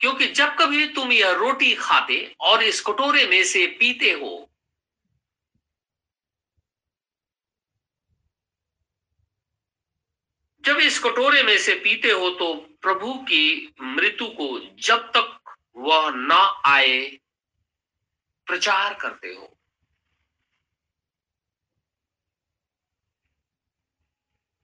क्योंकि 0.00 0.26
जब 0.26 0.56
कभी 0.58 0.86
तुम 0.86 1.12
यह 1.12 1.32
रोटी 1.32 1.74
खाते 1.74 2.36
और 2.40 2.62
इस 2.62 2.80
कटोरे 2.80 3.26
में 3.26 3.44
से 3.44 3.66
पीते 3.66 4.10
हो, 4.12 4.50
जब 10.64 10.78
इस 10.78 10.98
कटोरे 10.98 11.42
में 11.42 11.56
से 11.58 11.74
पीते 11.74 12.10
हो 12.10 12.30
तो 12.30 12.54
प्रभु 12.82 13.14
की 13.14 13.74
मृत्यु 13.80 14.28
को 14.28 14.58
जब 14.82 15.10
तक 15.16 15.54
वह 15.76 16.10
ना 16.10 16.42
आए, 16.66 17.18
प्रचार 18.46 18.94
करते 18.94 19.28
हो। 19.34 19.52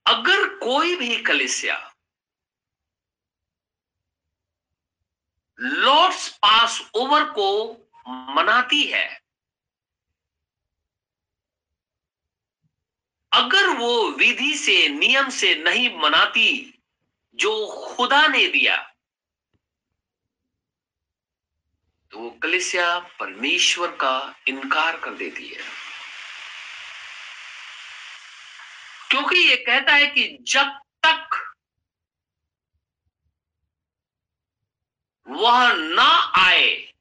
अगर 0.05 0.47
कोई 0.59 0.95
भी 0.95 1.17
कलिसिया 1.17 1.92
लॉर्ड्स 5.63 6.29
पास 6.37 6.91
ओवर 6.95 7.23
को 7.23 7.73
मनाती 8.07 8.83
है। 8.83 9.23
अगर 13.31 13.67
वो 13.77 14.11
विधि 14.11 14.57
से, 14.57 14.87
नियम 14.89 15.29
से 15.29 15.55
नहीं 15.55 15.99
मनाती, 15.99 16.79
जो 17.35 17.51
खुदा 17.67 18.27
ने 18.27 18.47
दिया 18.47 18.77
तो 22.11 22.19
वो 22.19 22.29
कलिसिया 22.29 22.99
परमेश्वर 22.99 23.87
का 23.87 24.35
इनकार 24.47 24.97
कर 24.97 25.13
देती 25.13 25.47
है। 25.47 25.63
क्योंकि 29.09 29.39
ये 29.39 29.55
कहता 29.55 29.93
है 29.93 30.07
कि 30.07 30.37
जब 30.41 30.79
तक 31.05 31.29
वह 35.43 35.73
ना 35.73 36.33
आए। 36.47 36.93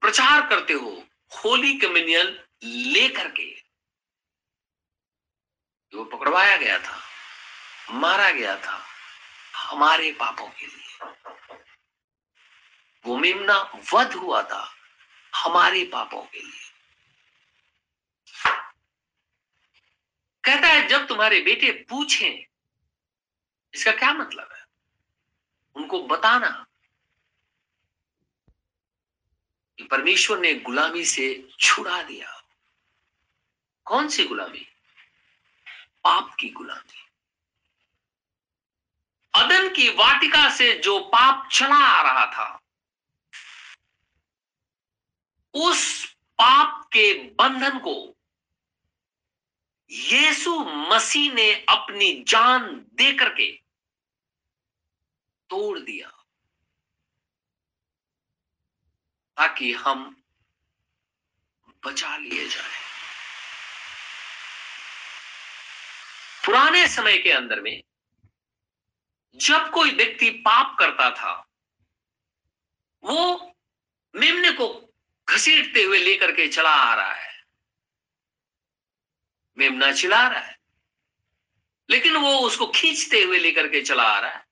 प्रचार 0.00 0.48
करते 0.48 0.72
हो, 0.72 1.08
होली 1.32 1.78
कम्युनियन 1.78 2.44
लेकर 2.64 3.30
के। 3.30 3.62
वो 5.94 6.04
पकड़वाया 6.04 6.56
गया 6.56 6.78
था? 6.78 7.02
मारा 7.90 8.30
गया 8.30 8.56
था 8.56 8.86
हमारे 9.56 10.12
पापों 10.12 10.48
के 10.48 10.66
लिए। 10.66 10.98
वो 13.06 13.16
मेमना 13.16 13.72
वध 13.94 14.12
हुआ 14.12 14.42
था 14.42 14.74
हमारे 15.36 15.84
पापों 15.84 16.22
के 16.22 16.38
लिए। 16.38 16.70
कहता 20.44 20.66
है, 20.66 20.88
जब 20.88 21.08
तुम्हारे 21.08 21.40
बेटे 21.40 21.72
पूछें 21.72 22.49
इसका 23.74 23.92
क्या 23.92 24.12
मतलब 24.12 24.52
है? 24.52 24.66
उनको 25.74 26.02
बताना। 26.02 26.66
कि 29.78 29.84
परमेश्वर 29.84 30.38
ने 30.38 30.54
गुलामी 30.54 31.04
से 31.04 31.48
छुड़ा 31.58 32.02
दिया। 32.02 32.42
कौन 33.84 34.08
सी 34.08 34.24
गुलामी? 34.24 34.66
पाप 36.04 36.34
की 36.40 36.48
गुलामी। 36.48 37.00
अदन 39.34 39.74
की 39.74 39.88
वाटिका 39.88 40.54
से 40.54 40.78
जो 40.78 41.00
पाप 41.00 41.48
चला 41.48 41.76
आ 41.76 42.02
रहा 42.02 42.26
था, 42.26 42.60
उस 45.54 46.12
पाप 46.14 46.86
के 46.92 47.14
बंधन 47.14 47.78
को 47.78 48.19
यीशु 49.92 50.60
मसीह 50.64 51.32
ने 51.32 51.54
अपनी 51.54 52.24
जान 52.24 52.86
दे 52.94 53.12
करके 53.12 53.52
तोड़ 55.50 55.78
दिया। 55.78 56.08
ताकि 59.36 59.72
हम 59.72 60.22
बचा 61.86 62.16
लिए 62.16 62.48
जाए। 62.48 62.80
पुराने 66.46 66.88
समय 66.88 67.18
के 67.18 67.30
अंदर 67.32 67.60
में 67.60 67.82
जब 69.34 69.70
कोई 69.70 69.90
व्यक्ति 69.90 70.30
पाप 70.30 70.76
करता 70.78 71.10
था, 71.10 71.46
वो 73.04 73.52
मेमने 74.16 74.52
को 74.52 74.94
घसीटते 75.28 75.82
हुए 75.82 75.98
लेकर 75.98 76.32
के 76.32 76.48
चला 76.48 76.74
आ 76.74 76.94
रहा 76.94 77.12
है। 77.12 77.29
मेमना 79.60 79.92
चिल्ला 79.92 80.28
रहा 80.28 80.40
है। 80.40 80.58
लेकिन 81.90 82.16
वो 82.16 82.38
उसको 82.38 82.66
खींचते 82.66 83.22
हुए 83.22 83.38
लेकर 83.38 83.68
के 83.68 83.82
चला 83.82 84.02
आ 84.02 84.20
रहा 84.20 84.30
है। 84.30 84.44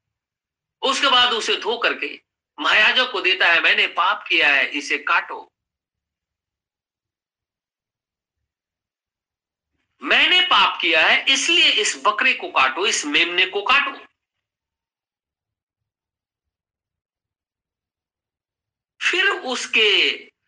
उसके 0.83 1.11
बाद 1.11 1.33
उसे 1.33 1.57
धो 1.57 1.79
करके 1.79 2.21
महायाजक 2.61 3.13
को 3.13 3.21
देता 3.21 3.47
है, 3.47 3.61
मैंने 3.61 3.87
पाप 3.87 4.25
किया 4.29 4.49
है, 4.49 4.71
इसे 4.71 4.99
काटो। 4.99 5.53
मैंने 10.03 10.41
पाप 10.41 10.79
किया 10.81 11.07
है, 11.07 11.25
इसलिए 11.29 11.71
इस 11.71 12.03
बकरे 12.05 12.35
को 12.35 12.49
काटो, 12.49 12.87
इस 12.87 13.07
मेमने 13.07 13.47
को 13.47 13.63
काटो। 13.63 14.07
फिर 19.03 19.25
उसके 19.31 19.89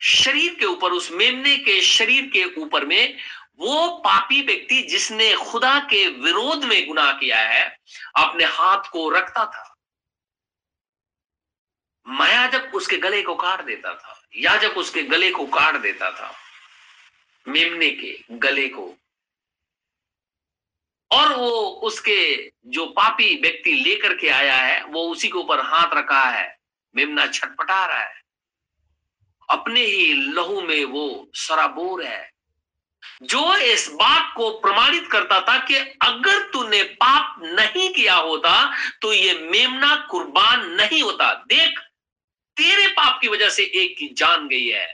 शरीर 0.03 0.55
के 0.55 0.65
ऊपर, 0.65 0.93
उस 0.93 1.11
मेमने 1.11 1.57
के 1.57 1.83
शरीर 1.83 2.27
के 2.27 2.45
ऊपर 2.45 2.85
में 2.85 3.19
वो 3.61 3.89
पापी 3.99 4.41
व्यक्ति 4.43 4.83
जिसने 4.83 5.35
खुदा 5.35 5.79
के 5.81 6.07
विरोध 6.09 6.65
में 6.65 6.87
गुनाह 6.87 7.13
किया 7.13 7.39
है, 7.39 7.65
अपने 8.17 8.45
हाथ 8.45 8.89
को 8.93 9.09
रखता 9.11 9.45
था। 9.47 9.67
महायाजक 12.07 12.75
उसके 12.75 12.97
गले 12.97 13.23
को 13.23 13.35
काट 13.35 13.65
देता 13.65 13.95
था 13.95 14.17
याजक 14.37 14.77
उसके 14.79 15.03
गले 15.03 15.31
को 15.31 15.45
काट 15.47 15.77
देता 15.77 16.11
था, 16.11 16.33
मेमने 17.49 17.91
के 17.91 18.19
गले 18.31 18.69
को, 18.69 18.95
और 21.11 21.33
वो 21.35 21.51
उसके 21.83 22.51
जो 22.67 22.87
पापी 22.87 23.35
व्यक्ति 23.41 23.73
लेकर 23.75 24.17
के 24.17 24.29
आया 24.29 24.57
है, 24.57 24.85
वो 24.85 25.09
उसी 25.09 25.29
के 25.29 25.39
ऊपर 25.39 25.61
हाथ 25.61 25.95
रखा 25.95 26.23
है, 26.25 26.57
मेमना 26.95 27.27
छटपटा 27.27 27.85
रहा 27.87 27.99
है। 27.99 28.21
अपने 29.51 29.81
ही 29.81 30.13
लहू 30.13 30.61
में 30.61 30.85
वो 30.85 31.31
सराबोर 31.35 32.05
है। 32.05 32.30
जो 33.23 33.57
इस 33.57 33.89
बात 33.93 34.33
को 34.37 34.51
प्रमाणित 34.61 35.09
करता 35.13 35.41
था 35.41 35.59
कि 35.65 35.77
अगर 36.03 36.43
तूने 36.53 36.83
पाप 37.01 37.37
नहीं 37.43 37.93
किया 37.95 38.15
होता 38.15 38.53
तो 39.03 39.13
ये 39.13 39.35
मेमना 39.43 39.95
कुर्बान 40.11 40.67
नहीं 40.71 41.03
होता। 41.03 41.33
देख 41.49 41.79
तेरे 42.57 42.87
पाप 42.89 43.21
की 43.21 43.29
वजह 43.29 43.51
से 43.51 43.63
एक 43.83 43.97
की 43.99 44.09
जान 44.15 44.49
गई 44.49 44.67
है। 44.67 44.87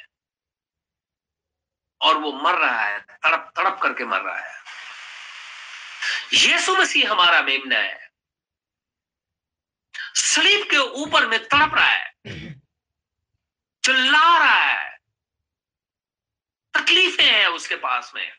और 2.01 2.19
वो 2.19 2.33
मर 2.33 2.55
रहा 2.55 2.83
है 2.83 2.99
तड़प 2.99 3.53
तड़प 3.57 3.79
करके 3.83 4.05
मर 4.05 4.21
रहा 4.21 4.39
है। 4.39 4.55
यीशु 6.33 6.77
मसीह 6.77 7.11
हमारा 7.13 7.41
मेमना 7.43 7.79
है। 7.79 8.11
सलीब 10.17 10.67
के 10.71 10.79
ऊपर 11.03 11.27
में 11.27 11.39
तड़प 11.39 11.75
रहा 11.75 11.87
है। 11.87 12.15
चिल्ला 13.85 14.37
रहा 14.39 14.63
है 14.63 14.95
तकलीफें 16.75 17.26
हैं 17.37 17.47
उसके 17.47 17.77
पास 17.77 18.13
में। 18.17 18.33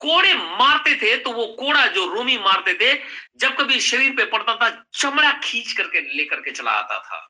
कोड़े 0.00 0.34
मारते 0.34 0.94
थे 0.94 1.16
तो 1.16 1.32
वो 1.32 1.46
कोड़ा 1.46 1.86
जो 1.86 2.06
रोमी 2.06 2.38
मारते 2.38 2.74
थे, 2.74 3.02
जब 3.36 3.56
कभी 3.56 3.80
शरीर 3.80 4.16
पे 4.16 4.24
पड़ता 4.24 4.56
था, 4.56 4.84
चमड़ा 4.94 5.32
खींच 5.32 5.72
करके 5.72 6.00
लेकर 6.16 6.40
के 6.40 6.50
चला 6.50 6.70
आता 6.70 6.98
था। 6.98 7.28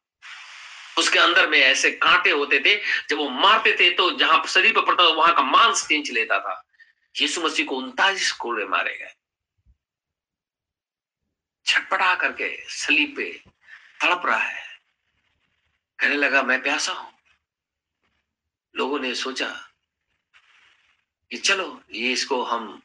उसके 0.99 1.19
अंदर 1.19 1.49
में 1.49 1.59
ऐसे 1.59 1.91
कांटे 1.91 2.31
होते 2.31 2.61
थे, 2.61 2.77
जब 3.11 3.17
वो 3.17 3.29
मारते 3.29 3.77
थे 3.81 3.91
तो 3.91 4.11
जहाँ 4.11 4.47
शरीर 4.47 4.73
पे 4.73 4.81
पड़ता 4.81 5.05
था, 5.05 5.09
वहाँ 5.09 5.35
का 5.35 5.43
मांस 5.43 5.87
खींच 5.87 6.11
लेता 6.11 6.39
था। 6.41 6.65
यीशु 7.21 7.41
मसीह 7.41 7.67
को 7.67 7.77
उनतालीस 7.77 8.33
कोड़े 8.33 8.65
मारे 8.65 8.97
गए। 8.97 9.13
छटपटा 11.67 12.15
करके 12.15 12.65
सलीब 12.69 13.15
पे 13.17 13.43
तड़प 14.01 14.27
रहा 14.27 14.39
है। 14.39 14.63
कहने 15.99 16.17
लगा, 16.17 16.43
मैं 16.43 16.63
प्यासा 16.63 16.93
हूँ। 16.93 17.13
लोगों 18.77 18.99
ने 18.99 19.15
सोचा 19.15 19.68
कि 21.31 21.37
चलो, 21.39 21.83
ये 21.93 22.13
इसको 22.13 22.43
हम 22.45 22.83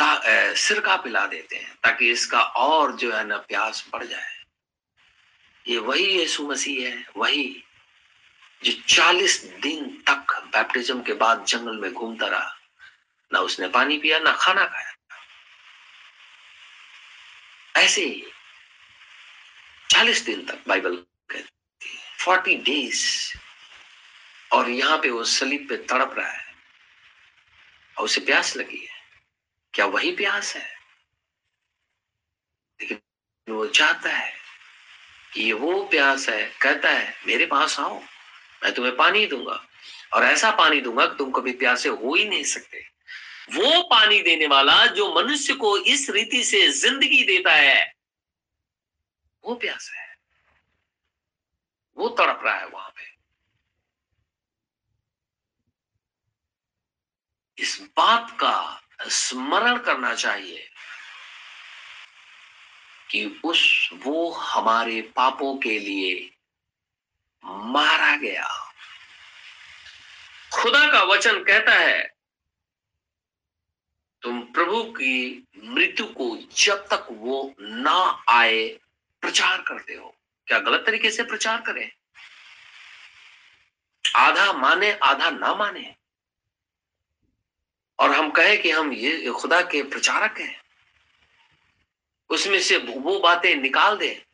सिरका 0.00 0.96
पिला 0.96 1.26
देते 1.26 1.56
हैं, 1.56 1.74
ताकि 1.82 2.10
इसका 2.10 2.40
और 2.40 2.92
जो 2.96 3.12
है 3.12 3.24
ना 3.26 3.36
प्यास 3.38 3.84
बढ़ 3.92 4.04
जाए। 4.04 4.32
ये 5.68 5.78
वही 5.78 6.04
यीशु 6.08 6.46
मसीह 6.48 6.88
है, 6.88 7.06
वही 7.16 7.64
जो 8.64 8.72
चालीस 8.88 9.42
दिन 9.62 9.84
तक 10.08 10.34
बैप्टिज्म 10.46 11.02
के 11.02 11.12
बाद 11.14 11.44
जंगल 11.44 11.76
में 11.78 11.92
घूमता 11.92 12.26
रहा। 12.26 12.50
ना 13.32 13.40
उसने 13.40 13.68
पानी 13.68 13.98
पिया, 13.98 14.18
ना 14.18 14.32
खाना 14.32 14.64
खाया। 14.64 14.92
ऐसे 17.76 18.04
ही 18.04 18.24
चालीस 19.90 20.20
दिन 20.20 20.44
तक 20.44 20.58
बाइबल 20.68 20.96
कहती 21.30 21.88
है, 21.88 22.02
फोर्टी 22.18 22.54
डेज़। 22.56 23.34
और 24.52 24.70
यहाँ 24.70 24.98
पे 24.98 25.10
वो 25.10 25.24
सलीब 25.24 25.66
पे 25.68 25.76
तड़प 25.76 26.14
रहा 26.18 26.30
है। 26.30 26.43
और 27.98 28.04
उसे 28.04 28.20
प्यास 28.20 28.56
लगी 28.56 28.78
है। 28.78 28.94
क्या 29.74 29.86
वही 29.86 30.12
प्यास 30.12 30.56
है? 30.56 30.74
लेकिन 32.80 33.54
वो 33.54 33.66
चाहता 33.66 34.10
है 34.10 34.34
ये 35.36 35.52
वो 35.52 35.84
प्यास 35.84 36.28
है, 36.28 36.52
कहता 36.62 36.90
है, 36.90 37.14
मेरे 37.26 37.46
पास 37.46 37.80
आओ, 37.80 38.00
मैं 38.62 38.74
तुम्हें 38.74 38.96
पानी 38.96 39.26
दूँगा। 39.26 39.66
और 40.12 40.24
ऐसा 40.24 40.50
पानी 40.50 40.80
दूँगा 40.80 41.06
कि 41.06 41.16
तुम 41.18 41.30
कभी 41.30 41.52
प्यासे 41.52 41.88
हो 41.88 42.14
ही 42.14 42.28
नहीं 42.28 42.44
सकते। 42.44 42.84
वो 43.54 43.82
पानी 43.82 44.22
देने 44.22 44.46
वाला 44.46 44.86
जो 44.86 45.14
मनुष्य 45.14 45.54
को 45.54 45.78
इस 45.78 46.10
रीति 46.10 46.44
से 46.44 46.68
ज़िंदगी 46.68 47.24
देता 47.24 47.52
है, 47.52 47.94
वो 49.44 49.54
प्यास 49.54 49.90
है। 49.94 50.14
वो 51.96 52.08
तड़प 52.08 52.40
रहा 52.44 52.54
है 52.54 52.66
वहाँ 52.66 52.88
पे। 52.88 53.13
इस 57.58 57.80
बात 57.96 58.30
का 58.30 58.82
स्मरण 59.02 59.78
करना 59.78 60.14
चाहिए 60.14 60.70
कि 63.10 63.40
उस 63.44 63.90
वो 63.92 64.32
हमारे 64.32 65.02
पापों 65.02 65.56
के 65.56 65.78
लिए 65.78 66.36
मारा 67.44 68.16
गया। 68.16 68.72
खुदा 70.54 70.92
का 70.92 71.02
वचन 71.02 71.44
कहता 71.44 71.72
है, 71.72 72.14
तुम 74.22 74.40
प्रभु 74.40 74.82
की 74.82 75.48
मृत्यु 75.64 76.06
को 76.06 76.38
जब 76.52 76.76
तक 76.76 77.06
वो 77.10 77.54
ना 77.60 78.24
आए, 78.28 78.68
प्रचार 79.20 79.62
करते 79.62 79.94
हो। 79.94 80.16
क्या 80.46 80.58
गलत 80.58 80.86
तरीके 80.86 81.10
से 81.10 81.22
प्रचार 81.22 81.60
करें? 81.60 81.92
आधा 84.16 84.52
माने, 84.52 84.92
आधा 84.92 85.30
ना 85.30 85.54
माने। 85.54 85.94
और 87.98 88.12
हम 88.12 88.30
कहें 88.30 88.62
कि 88.62 88.70
हम 88.70 88.92
ये 88.92 89.30
खुदा 89.30 89.62
के 89.62 89.82
प्रचारक 89.82 90.38
हैं। 90.38 90.62
उसमें 92.30 92.60
से 92.60 92.76
वो 92.76 93.20
बातें 93.20 93.56
निकाल 93.56 93.96
दे 93.96 94.24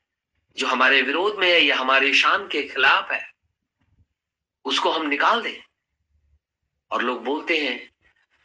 जो 0.56 0.66
हमारे 0.66 1.02
विरोध 1.02 1.38
में 1.38 1.48
है 1.48 1.60
या 1.60 1.76
हमारे 1.76 2.14
शान 2.14 2.48
के 2.48 2.62
खिलाफ 2.62 3.10
है। 3.10 3.32
उसको 4.64 4.90
हम 4.90 5.06
निकाल 5.06 5.42
दें। 5.42 5.62
और 6.90 7.02
लोग 7.02 7.24
बोलते 7.24 7.58
हैं, 7.58 7.90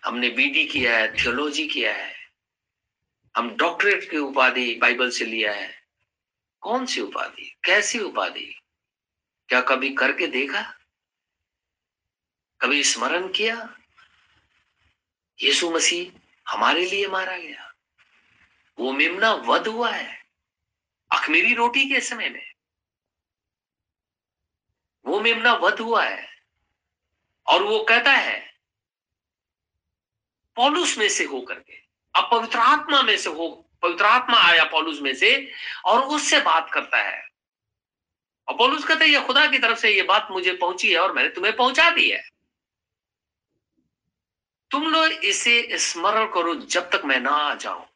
हमने 0.05 0.29
बीडी 0.29 0.65
किया 0.65 0.97
है 0.97 1.23
थियोलॉजी 1.23 1.67
किया 1.67 1.93
है। 1.93 2.15
हम 3.37 3.55
डॉक्टरेट 3.55 4.11
की 4.11 4.17
उपाधि 4.17 4.75
बाइबल 4.75 5.09
से 5.09 5.25
लिया 5.25 5.53
है। 5.53 5.81
कौन 6.61 6.85
सी 6.85 7.01
उपाधि? 7.01 7.55
कैसी 7.63 7.99
उपाधि? 7.99 8.59
क्या 9.49 9.61
कभी 9.61 9.89
करके 9.89 10.27
देखा? 10.27 10.77
कभी 12.61 12.83
स्मरण 12.83 13.27
किया? 13.27 13.77
यीशु 15.43 15.69
मसीह 15.69 16.19
हमारे 16.51 16.85
लिए 16.85 17.07
मारा 17.07 17.37
गया। 17.37 17.73
वो 18.79 18.91
मेमना 18.91 19.33
वध 19.33 19.67
हुआ 19.67 19.91
है, 19.91 20.25
अखमेरी 21.11 21.53
रोटी 21.53 21.89
के 21.89 21.99
समय 22.01 22.29
में। 22.29 22.51
वो 25.05 25.19
मेमना 25.19 25.53
वध 25.53 25.79
हुआ 25.79 26.05
है, 26.05 26.29
और 27.47 27.63
वो 27.63 27.83
कहता 27.83 28.11
है, 28.11 28.53
पॉलुस 30.55 30.97
में 30.97 31.09
से 31.09 31.23
होकर 31.23 31.55
के 31.55 31.73
अब 32.15 32.29
पवित्र 32.31 32.59
आत्मा 32.59 33.01
में 33.01 33.17
से 33.17 33.29
हो, 33.29 33.69
पवित्र 33.81 34.05
आत्मा 34.05 34.37
आया 34.37 34.63
पॉलुस 34.63 35.01
में 35.01 35.15
से, 35.15 35.51
और 35.85 36.01
उससे 36.01 36.39
बात 36.39 36.71
करता 36.73 36.97
है। 36.97 37.27
और 38.47 38.57
पॉलुस 38.57 38.85
कहते 38.85 39.05
ये 39.05 39.21
खुदा 39.21 39.47
की 39.47 39.59
तरफ़ 39.59 39.79
से 39.79 39.89
ये 39.89 40.01
बात 40.01 40.27
मुझे 40.31 40.53
पहुँची 40.53 40.91
है 40.91 40.99
और 40.99 41.13
मैंने 41.13 41.29
तुम्हें 41.29 41.55
पहुँचा 41.55 41.89
दी 41.89 42.09
है। 42.09 42.34
तुम 44.75 44.87
लोग 44.87 45.11
इसे 45.11 45.67
स्मरण 45.71 46.27
करो 46.27 46.55
जब 46.55 46.89
तक 46.89 47.01
मैं 47.05 47.19
ना 47.19 47.29
आ 47.29 47.55
जाऊँ। 47.55 47.87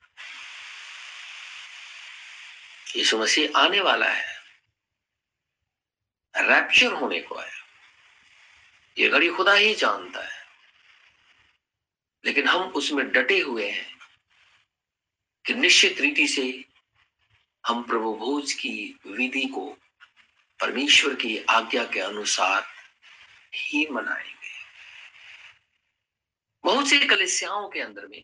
यीशु 2.96 3.18
मसीह 3.18 3.60
आने 3.60 3.82
वाला 3.82 4.10
है। 4.10 4.40
रैप्चर 6.38 6.92
होने 6.92 7.20
को 7.20 7.36
है 7.36 7.52
ये 8.98 9.10
घड़ी 9.10 9.30
खुदा 9.30 9.54
ही 9.54 9.76
जानता 9.76 10.36
है। 10.36 10.46
लेकिन 12.26 12.48
हम 12.48 12.62
उसमें 12.62 13.12
डटे 13.12 13.40
हुए 13.40 13.70
हैं 13.70 13.98
कि 15.46 15.54
निश्चित 15.54 16.02
रीति 16.02 16.28
से 16.28 16.66
हम 17.66 17.84
प्रभु 17.84 18.16
भोज 18.16 18.54
की 18.54 19.00
विधि 19.08 19.46
को 19.46 19.78
परमेश्वर 20.60 21.16
की 21.16 21.38
आज्ञा 21.50 21.84
के 21.84 22.00
अनुसार 22.00 22.68
ही 23.56 23.88
मनाएँगे। 23.92 24.39
बहुत 26.64 26.88
से 26.88 27.00
कलिसियाओं 27.00 27.70
के 27.70 27.80
अंदर 27.80 28.08
में 28.08 28.24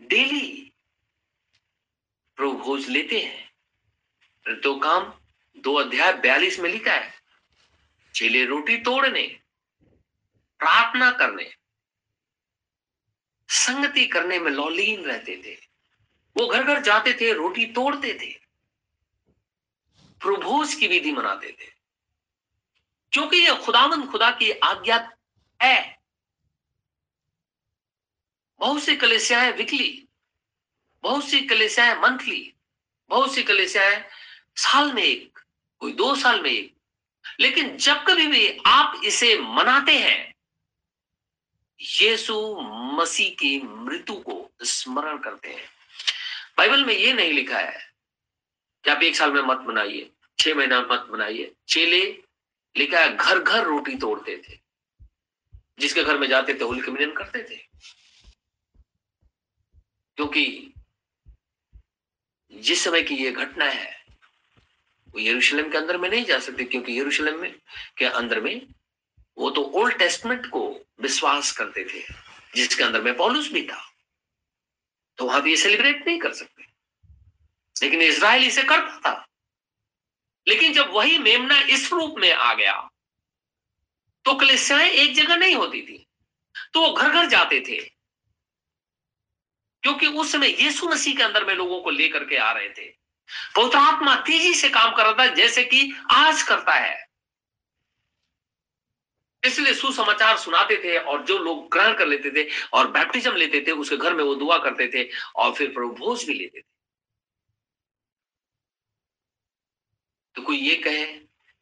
डेली 0.00 0.72
प्रभु 2.36 2.52
भोज 2.52 2.88
लेते 2.88 3.20
हैं। 3.20 3.50
तो 4.60 4.78
काम 4.78 5.12
दो 5.56 5.74
अध्याय 5.74 6.12
बयालीस 6.12 6.58
में 6.58 6.70
लिखा 6.70 6.92
है, 6.92 7.14
चेले 8.14 8.44
रोटी 8.44 8.76
तोड़ने, 8.76 9.40
प्रार्थना 10.58 11.10
करने, 11.10 11.54
संगति 13.48 14.06
करने 14.06 14.38
में 14.38 14.50
लौलीन 14.50 15.04
रहते 15.04 15.36
थे। 15.36 15.54
वो 16.36 16.46
घर 16.46 16.62
घर 16.64 16.80
जाते 16.80 17.12
थे, 17.20 17.32
रोटी 17.32 17.66
तोड़ते 17.66 18.14
थे, 18.14 18.32
प्रभोज 20.20 20.74
की 20.74 20.88
विधि 20.88 21.12
मनाते 21.12 21.52
थे। 21.52 21.70
क्योंकि 23.12 23.36
ये 23.36 23.56
खुदामंद 23.56 24.10
खुदा 24.10 24.30
की 24.30 24.50
आज्ञा 24.50 25.16
है 25.62 25.99
बहुत 28.60 28.82
सी 28.82 28.96
कलेसियाएँ 28.96 29.52
वीकली 29.52 30.08
बहुत 31.02 31.28
सी 31.28 31.40
कलेसियाएँ 31.40 32.00
मंथली 32.00 32.54
बहुत 33.08 33.34
सी 33.34 33.42
कलेसियाएँ 33.42 34.04
साल 34.56 34.92
में 34.92 35.02
एक, 35.02 35.38
कोई 35.78 35.92
दो 35.92 36.14
साल 36.14 36.40
में 36.40 36.50
एक। 36.50 36.74
लेकिन 37.40 37.76
जब 37.76 38.04
कभी 38.04 38.26
भी 38.26 38.58
आप 38.66 39.00
इसे 39.04 39.38
मनाते 39.38 39.92
हैं, 39.92 40.34
यीशु 42.02 42.60
मसीह 42.92 43.30
की 43.30 43.60
मृत्यु 43.60 44.16
को 44.16 44.50
स्मरण 44.62 45.18
करते 45.18 45.48
हैं। 45.48 45.68
बाइबल 46.58 46.84
में 46.84 46.94
ये 46.94 47.12
नहीं 47.12 47.32
लिखा 47.32 47.58
है 47.58 47.92
कि 48.84 48.90
आप 48.90 49.02
एक 49.02 49.16
साल 49.16 49.32
में 49.32 49.42
मत 49.42 49.64
मनाइए, 49.68 50.10
छह 50.38 50.54
महीना 50.54 50.80
मत 50.80 51.06
मनाइए। 51.10 51.54
चेले 51.68 52.22
लिखा 52.76 53.00
है 53.00 53.16
घर 53.16 53.38
घर 53.38 53.64
रोटी 53.64 53.94
तोड़ते 53.94 54.42
थे। 54.48 54.58
जिसके 55.78 56.04
घर 56.04 56.18
में 56.18 56.28
जाते 56.28 56.54
थे, 56.54 56.64
होली 56.64 56.80
कमिलन 56.80 57.12
करते 57.12 57.42
थे। 57.42 57.70
क्योंकि 60.20 60.72
जिस 62.52 62.84
समय 62.84 63.02
की 63.02 63.14
यह 63.14 63.30
घटना 63.30 63.64
है, 63.64 64.04
वो 65.08 65.18
यरूशलेम 65.18 65.70
के 65.70 65.78
अंदर 65.78 65.96
में 65.96 66.10
नहीं 66.10 66.24
जा 66.24 66.38
सकते, 66.38 66.64
क्योंकि 66.64 67.00
यरूशलेम 67.00 67.40
में, 67.40 67.58
के 67.98 68.04
अंदर 68.04 68.40
में, 68.40 68.66
वो 69.38 69.50
तो 69.50 69.62
ओल्ड 69.62 69.98
टेस्टमेंट 69.98 70.46
को 70.46 70.86
विश्वास 71.00 71.52
करते 71.52 71.84
थे, 71.84 72.14
जिसके 72.54 72.82
अंदर 72.82 73.02
में 73.02 73.16
पॉलुस 73.16 73.52
भी 73.52 73.62
था। 73.62 73.92
तो 75.18 75.24
वहाँ 75.24 75.42
भी 75.42 75.50
ये 75.50 75.56
सेलिब्रेट 75.56 76.06
नहीं 76.06 76.18
कर 76.18 76.32
सकते। 76.32 76.62
लेकिन 77.82 78.02
इसराइल 78.02 78.44
इसे 78.44 78.62
करता 78.62 78.98
था। 78.98 79.26
लेकिन 80.48 80.72
जब 80.72 80.90
वही 80.90 81.18
मेमना 81.18 81.60
इस 81.60 81.92
रूप 81.92 82.14
में 82.18 82.32
आ 82.32 82.54
गया 82.54 82.90
तो 84.24 84.34
कलिसियाएँ 84.34 84.90
एक 84.90 85.14
जगह 85.14 85.36
नहीं 85.36 85.54
होती 85.54 85.82
थी। 85.82 86.06
तो 86.72 86.80
वो 86.80 86.92
घर 86.94 87.10
घर 87.10 87.26
जाते 87.26 87.60
थे। 87.60 87.99
क्योंकि 89.82 90.06
उस 90.06 90.32
समय 90.32 90.48
यीशु 90.48 90.88
मसीह 90.88 91.16
के 91.16 91.22
अंदर 91.22 91.44
में 91.44 91.54
लोगों 91.54 91.80
को 91.80 91.90
लेकर 91.90 92.24
के 92.24 92.36
आ 92.36 92.52
रहे 92.52 92.68
थे। 92.68 92.88
पवित्र 93.56 93.78
आत्मा 93.78 94.14
तेज़ी 94.16 94.54
से 94.54 94.68
काम 94.68 94.94
कर 94.96 95.02
रहा 95.02 95.12
था, 95.12 95.26
जैसे 95.26 95.64
कि 95.64 95.92
आज 96.10 96.42
करता 96.42 96.74
है। 96.74 97.10
इसलिए 99.46 99.74
सुसमाचार 99.74 100.36
सुनाते 100.36 100.76
थे 100.84 100.98
और 100.98 101.24
जो 101.24 101.38
लोग 101.38 101.72
ग्रहण 101.72 101.94
कर 101.94 102.06
लेते 102.06 102.30
थे 102.30 102.48
और 102.72 102.90
बैप्टिज्म 102.90 103.32
लेते 103.32 103.64
थे, 103.66 103.70
उसके 103.70 103.96
घर 103.96 104.14
में 104.14 104.24
वो 104.24 104.34
दुआ 104.34 104.58
करते 104.58 104.88
थे 104.88 105.08
और 105.36 105.52
फिर 105.52 105.68
प्रभु 105.68 105.88
भोज 105.88 106.24
भी 106.24 106.34
लेते 106.34 106.58
थे। 106.58 106.64
तो 110.34 110.42
कोई 110.42 110.56
ये 110.56 110.74
कहे 110.76 111.06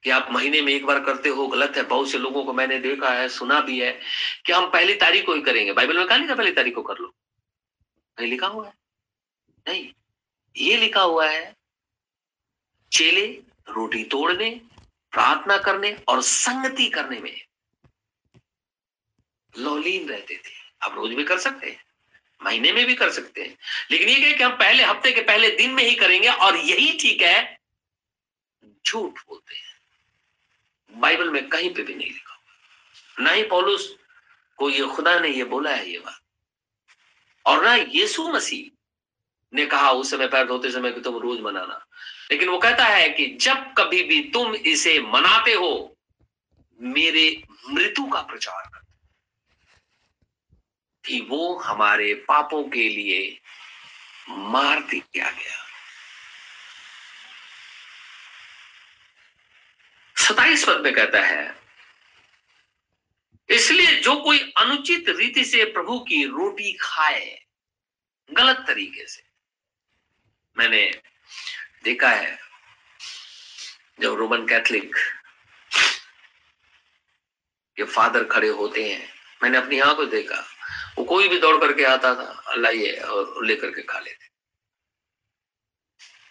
कि 0.03 0.11
आप 0.11 0.29
महीने 0.33 0.61
में 0.63 0.73
एक 0.73 0.87
बार 0.87 1.01
करते 1.01 1.29
हो, 1.29 1.47
गलत 1.47 1.77
है, 1.77 1.83
बहुत 1.83 2.11
से 2.11 2.19
लोगों 2.19 2.45
को 2.45 2.53
मैंने 2.53 2.79
देखा 2.79 3.11
है, 3.11 3.29
सुना 3.29 3.61
भी 3.61 3.79
है 3.81 4.01
कि 4.47 4.53
हम 4.53 4.71
पहली 4.71 4.95
तारीख 4.95 5.27
को 5.27 5.35
ही 5.35 5.43
करेंगे। 5.43 5.73
बाइबल 5.73 5.99
में 5.99 6.07
कहा 6.07 6.19
लिखा 6.19 6.35
पहली 6.35 6.53
तारीख 6.53 6.75
को 6.75 6.83
कर 6.83 6.95
लो? 7.01 7.15
नहीं 8.19 8.31
लिखा 8.31 8.47
हुआ 8.47 8.67
है? 8.67 8.73
नहीं, 9.69 9.93
ये 10.57 10.77
लिखा 10.77 11.01
हुआ 11.01 11.29
है, 11.31 11.57
चेले 12.93 13.27
रोटी 13.69 14.05
तोड़ने, 14.05 14.51
प्रार्थना 15.13 15.59
करने 15.59 15.93
और 16.09 16.23
संगति 16.23 16.89
करने 16.89 17.19
में 17.21 17.47
लौलीन 19.59 20.09
रहते 20.09 20.37
थे। 20.37 20.57
आप 20.83 20.95
रोज 20.95 21.15
भी 21.15 21.25
कर 21.25 21.39
सकते 21.39 21.71
हैं, 21.71 21.85
महीने 22.43 22.73
में 22.73 22.85
भी 22.87 22.95
कर 22.95 23.11
सकते 23.11 23.43
हैं। 23.43 23.57
लेकिन 23.91 24.09
ये 24.09 24.33
कि 24.35 24.43
हम 24.43 24.53
पहले, 24.53 24.85
हफ़्ते 24.85 25.13
के 25.13 25.21
पहले 25.21 25.51
दिन 25.51 25.71
में 25.71 25.85
ही 25.85 25.95
करेंगे 25.95 26.29
और 26.29 26.57
यही 26.57 26.99
ठीक 26.99 27.23
है, 27.23 27.59
झूठ 28.87 29.21
बोलते 29.21 29.55
हैं। 29.55 31.01
बाइबल 31.01 31.31
में 31.31 31.49
कहीं 31.49 31.75
पे 31.75 31.83
भी 31.83 31.95
नहीं 31.95 32.11
लिखा 32.11 32.35
हुआ। 32.35 33.25
ना 33.25 33.31
ही 33.31 33.43
पौलुस 33.43 33.97
को 34.57 34.71
ये 34.71 34.87
खुदा 34.87 35.19
ने 35.19 35.29
ये 35.29 35.45
बोला 35.45 35.75
है, 35.75 35.91
ये 35.91 35.99
बात। 35.99 36.21
और 37.49 37.65
ना 37.65 37.75
यीशु 37.75 38.29
मसीह 38.29 38.71
ने 39.53 39.67
कहा 39.67 39.91
उस 39.91 40.11
समय 40.11 40.29
पैर 40.29 40.47
धोते 40.47 40.71
समय 40.71 40.93
कि 40.93 41.01
तुम 41.01 41.17
रोज 41.17 41.41
मनाना। 41.41 41.85
लेकिन 42.31 42.49
वो 42.49 42.59
कहता 42.59 42.85
है 42.85 43.09
कि 43.09 43.27
जब 43.41 43.75
कभी 43.79 44.03
भी 44.03 44.21
तुम 44.23 44.55
इसे 44.55 45.01
मनाते 45.01 45.53
हो, 45.53 45.97
मेरे 46.81 47.43
मृत्यु 47.71 48.07
का 48.07 48.21
प्रचार 48.23 48.63
कर 48.75 48.81
कि 51.05 51.21
वो 51.21 51.57
हमारे 51.59 52.15
पापों 52.15 52.63
के 52.65 52.89
लिए 52.89 53.41
मार 54.29 54.81
दिया 54.83 55.31
गया। 55.31 55.65
सताइस 60.17 60.65
पद 60.65 60.81
में 60.81 60.93
कहता 60.95 61.21
है 61.21 61.68
इसलिए 63.51 64.01
जो 64.01 64.15
कोई 64.17 64.39
अनुचित 64.57 65.09
रीति 65.09 65.45
से 65.45 65.65
प्रभु 65.65 65.99
की 66.01 66.25
रोटी 66.25 66.73
खाए, 66.73 67.39
गलत 68.31 68.65
तरीके 68.67 69.07
से। 69.07 69.23
मैंने 70.57 71.01
देखा 71.85 72.11
है, 72.11 72.39
जब 74.01 74.15
रोमन 74.15 74.47
कैथलिक 74.47 74.97
के 77.77 77.85
फादर 77.85 78.25
खड़े 78.25 78.49
होते 78.49 78.85
हैं, 78.93 79.09
मैंने 79.43 79.59
अपनी 79.59 79.79
आँखों 79.79 80.09
देखा, 80.11 80.45
वो 80.99 81.05
कोई 81.05 81.29
भी 81.29 81.39
दौड़ 81.39 81.57
करके 81.61 81.85
आता 81.85 82.15
था, 82.15 82.31
अल्लाह 82.49 82.73
ये 82.73 82.93
और 82.93 83.45
लेकर 83.47 83.71
के 83.71 83.83
खा 83.83 83.99
लेते। 83.99 84.27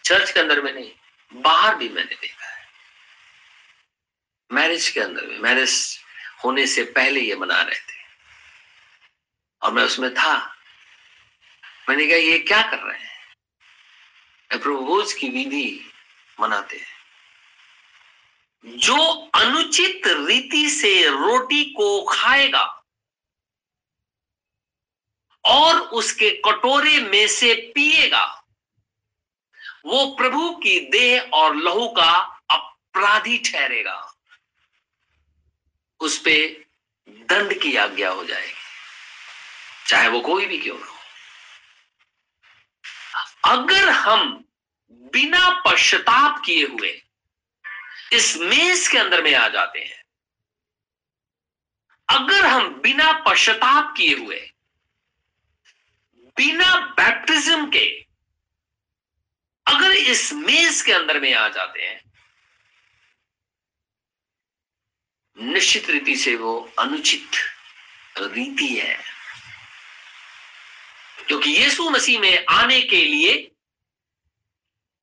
चर्च 0.04 0.30
के 0.30 0.40
अंदर 0.40 0.62
में 0.62 0.72
नहीं, 0.72 0.90
बाहर 1.32 1.74
भी 1.74 1.88
मैंने 1.88 2.14
देखा 2.14 2.46
है। 2.46 2.66
मैरिज 4.50 4.88
के 4.88 5.00
अंदर 5.00 5.26
में, 5.26 5.38
मैरिज 5.38 5.98
होने 6.44 6.66
से 6.66 6.84
पहले 6.84 7.20
ये 7.20 7.36
मना 7.36 7.62
रहे 7.62 7.80
थे। 7.80 7.98
और 9.62 9.72
मैं 9.72 9.84
उसमें 9.84 10.14
था। 10.14 10.56
मैंने 11.88 12.06
कहा, 12.06 12.16
ये 12.16 12.38
क्या 12.38 12.62
कर 12.62 12.78
रहे 12.78 12.98
हैं? 12.98 13.08
प्रभोज 14.52 15.12
की 15.12 15.28
विधि 15.28 15.92
मनाते 16.40 16.76
हैं। 16.76 16.98
जो 18.66 19.30
अनुचित 19.34 20.02
रीति 20.06 20.70
से 20.70 21.08
रोटी 21.08 21.64
को 21.64 22.04
खाएगा 22.04 22.82
और 25.44 25.80
उसके 25.80 26.30
कटोरे 26.30 27.00
में 27.00 27.28
से 27.28 27.72
पिएगा, 27.74 28.44
वो 29.86 30.14
प्रभु 30.14 30.50
की 30.50 30.80
देह 30.80 31.22
और 31.22 31.56
लहू 31.56 31.88
का 31.88 32.40
अपराधी 32.50 33.38
ठहरेगा। 33.38 34.17
उस 36.00 36.18
पे 36.18 36.66
दंड 37.08 37.60
की 37.60 37.76
आज्ञा 37.76 38.10
हो 38.10 38.24
जाएगी। 38.24 38.52
चाहे 39.86 40.08
वो 40.08 40.20
कोई 40.20 40.46
भी 40.46 40.58
क्यों 40.58 40.78
ना 40.78 40.86
हो। 40.86 40.98
अगर 43.44 43.88
हम 43.88 44.44
बिना 45.12 45.62
पश्चाताप 45.66 46.42
किए 46.44 46.66
हुए 46.66 47.02
इस 48.12 48.36
मेज 48.36 48.88
के 48.88 48.98
अंदर 48.98 49.22
में 49.22 49.34
आ 49.34 49.48
जाते 49.48 49.78
हैं, 49.78 50.02
अगर 52.08 52.46
हम 52.46 52.80
बिना 52.80 53.12
पश्चाताप 53.12 53.94
किए 53.96 54.14
हुए, 54.14 54.50
बिना 56.36 56.76
बैप्टिज्म 56.76 57.70
के, 57.70 58.06
अगर 59.66 59.90
इस 59.90 60.32
मेज 60.32 60.82
के 60.82 60.92
अंदर 60.92 61.20
में 61.20 61.34
आ 61.34 61.48
जाते 61.48 61.82
हैं 61.82 62.07
निश्चित 65.40 65.90
रीति 65.90 66.16
से 66.16 66.36
वो 66.36 66.72
अनुचित 66.78 67.30
रीति 68.18 68.66
है। 68.66 68.98
क्योंकि 71.26 71.50
यीशु 71.50 71.90
मसीह 71.90 72.20
में 72.20 72.44
आने 72.50 72.80
के 72.82 73.04
लिए 73.04 73.50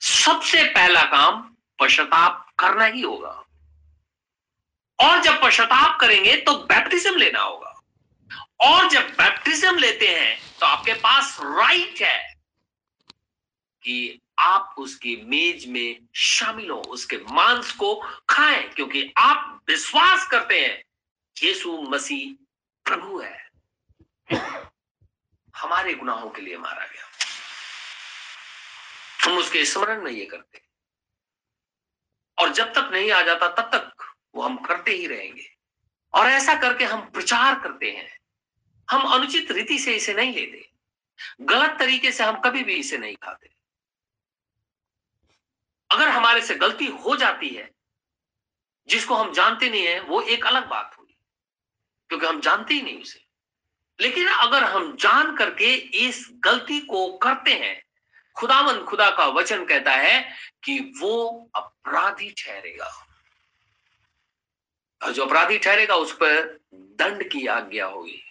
सबसे 0.02 0.64
पहला 0.64 1.02
काम 1.02 1.56
पश्चाताप 1.80 2.52
करना 2.60 2.86
ही 2.86 3.02
होगा। 3.02 3.42
और 5.00 5.22
जब 5.22 5.42
पश्चाताप 5.44 6.00
करेंगे 6.00 6.36
तो 6.36 6.58
बैप्टिज्म 6.58 7.16
लेना 7.16 7.40
होगा। 7.40 7.82
और 8.62 8.90
जब 8.90 9.02
बैप्टिज्म 9.02 9.78
लेते 9.78 10.08
हैं 10.08 10.58
तो 10.60 10.66
आपके 10.66 10.94
पास 10.94 11.38
राइट 11.42 12.02
है 12.02 12.34
कि 13.84 14.20
आप 14.40 14.76
उसकी 14.78 15.16
मेज 15.16 15.66
में 15.66 16.08
शामिल 16.16 16.70
हो, 16.70 16.78
उसके 16.78 17.18
मांस 17.18 17.72
को 17.72 18.08
खाएँ, 18.30 18.68
क्योंकि 18.70 19.14
आप 19.18 19.62
विश्वास 19.68 20.28
करते 20.28 20.66
हैं, 20.66 20.84
यीशु 21.44 21.82
मसीह 21.82 22.46
प्रभु 22.86 23.20
है। 23.20 23.50
हमारे 25.58 25.94
गुनाहों 25.94 26.30
के 26.30 26.42
लिए 26.42 26.58
मारा 26.58 26.86
गया। 26.86 27.06
हम 29.24 29.38
उसके 29.38 29.66
स्मरण 29.66 30.02
में 30.02 30.12
ये 30.12 30.26
करते। 30.26 30.62
और 32.40 32.50
जब 32.50 32.72
तक 32.72 32.90
नहीं 32.92 33.12
आ 33.12 33.22
जाता, 33.22 33.48
तब 33.48 33.62
तक 33.62 34.14
वो 34.36 34.42
हम 34.42 34.58
करते 34.58 34.92
ही 34.92 35.08
रहेंगे। 35.08 35.56
और 36.14 36.28
ऐसा 36.28 36.56
करके 36.56 36.84
हम 36.84 37.02
प्रचार 37.02 37.60
करते 37.60 37.92
हैं। 37.92 38.20
हम 38.92 39.02
अनुचित 39.02 39.52
रीति 39.52 39.80
से 39.80 39.96
इसे 39.96 40.14
नहीं 40.14 40.34
लेते। 40.34 40.70
गलत 41.42 41.76
तरीके 41.80 42.12
से 42.12 42.24
हम 42.24 42.40
कभी 42.40 42.64
भी 42.64 42.76
इसे 42.76 42.98
नहीं 42.98 43.16
खाते। 43.16 43.50
अगर 45.92 46.08
हमारे 46.10 46.42
से 46.42 46.56
गलती 46.56 46.86
हो 46.86 47.16
जाती 47.16 47.50
है, 47.50 47.72
जिसको 48.88 49.16
हम 49.16 49.34
जानते 49.34 49.70
नहीं 49.70 49.86
है, 49.86 50.00
वो 50.00 50.22
एक 50.22 50.46
अलग 50.46 50.68
बात 50.68 50.96
हुई 51.00 51.18
क्योंकि 52.10 52.26
हम 52.26 52.40
जानते 52.40 52.74
ही 52.74 52.82
नहीं 52.82 53.02
उसे। 53.02 53.26
लेकिन 54.00 54.28
अगर 54.28 54.64
हम 54.64 54.96
जान 54.96 55.36
करके 55.36 55.74
इस 55.76 56.30
गलती 56.32 56.80
को 56.80 57.18
करते 57.18 57.52
हैं, 57.52 57.84
खुदावन 58.36 58.84
खुदा 58.84 59.10
का 59.10 59.26
वचन 59.26 59.66
कहता 59.66 59.92
है 59.92 60.36
कि 60.64 60.94
वो 61.00 61.50
अपराधी 61.56 62.32
ठहरेगा। 62.32 63.08
और 65.04 65.12
जो 65.12 65.26
अपराधी 65.26 65.60
ठहरेगा, 65.60 65.96
उस 65.96 66.14
पर 66.14 66.60
दंड 66.74 67.32
की 67.32 67.48
आज्ञा 67.48 67.86
होगी। 67.86 68.22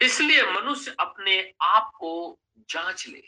इसलिए 0.00 0.42
मनुष्य 0.42 0.96
अपने 1.00 1.52
आप 1.62 1.90
को 1.94 2.38
जाँच 2.70 3.08
ले। 3.08 3.22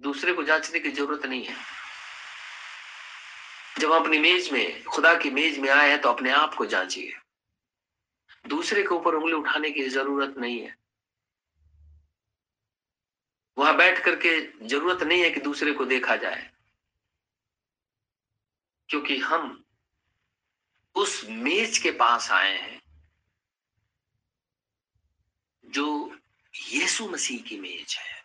दूसरे 0.00 0.32
को 0.32 0.42
जांचने 0.42 0.80
की 0.80 0.90
ज़रूरत 0.90 1.26
नहीं 1.26 1.44
है। 1.44 1.56
जब 3.78 3.92
हम 3.92 4.02
अपनी 4.02 4.18
मेज 4.18 4.52
में, 4.52 4.84
खुदा 4.84 5.14
की 5.14 5.30
मेज 5.30 5.58
में 5.58 5.70
आए 5.70 5.90
हैं 5.90 6.00
तो 6.00 6.08
अपने 6.08 6.30
आप 6.30 6.54
को 6.54 6.66
जांचिए। 6.66 7.12
दूसरे 8.46 8.82
के 8.82 8.88
ऊपर 8.88 9.14
उंगली 9.14 9.32
उठाने 9.32 9.70
की 9.70 9.88
ज़रूरत 9.88 10.34
नहीं 10.38 10.60
है। 10.60 10.76
वहाँ 13.58 13.76
बैठ 13.76 14.04
करके 14.04 14.66
ज़रूरत 14.66 15.02
नहीं 15.02 15.22
है 15.22 15.30
कि 15.30 15.40
दूसरे 15.40 15.72
को 15.72 15.84
देखा 15.84 16.16
जाए। 16.16 16.50
क्योंकि 18.88 19.18
हम 19.18 19.64
उस 20.94 21.26
मेज 21.28 21.78
के 21.78 21.90
पास 21.90 22.30
आए 22.30 22.58
हैं, 22.58 22.80
जो 25.64 26.05
यीशु 26.60 27.08
मसीह 27.08 27.42
की 27.42 27.58
मेज 27.60 27.96
है। 27.96 28.24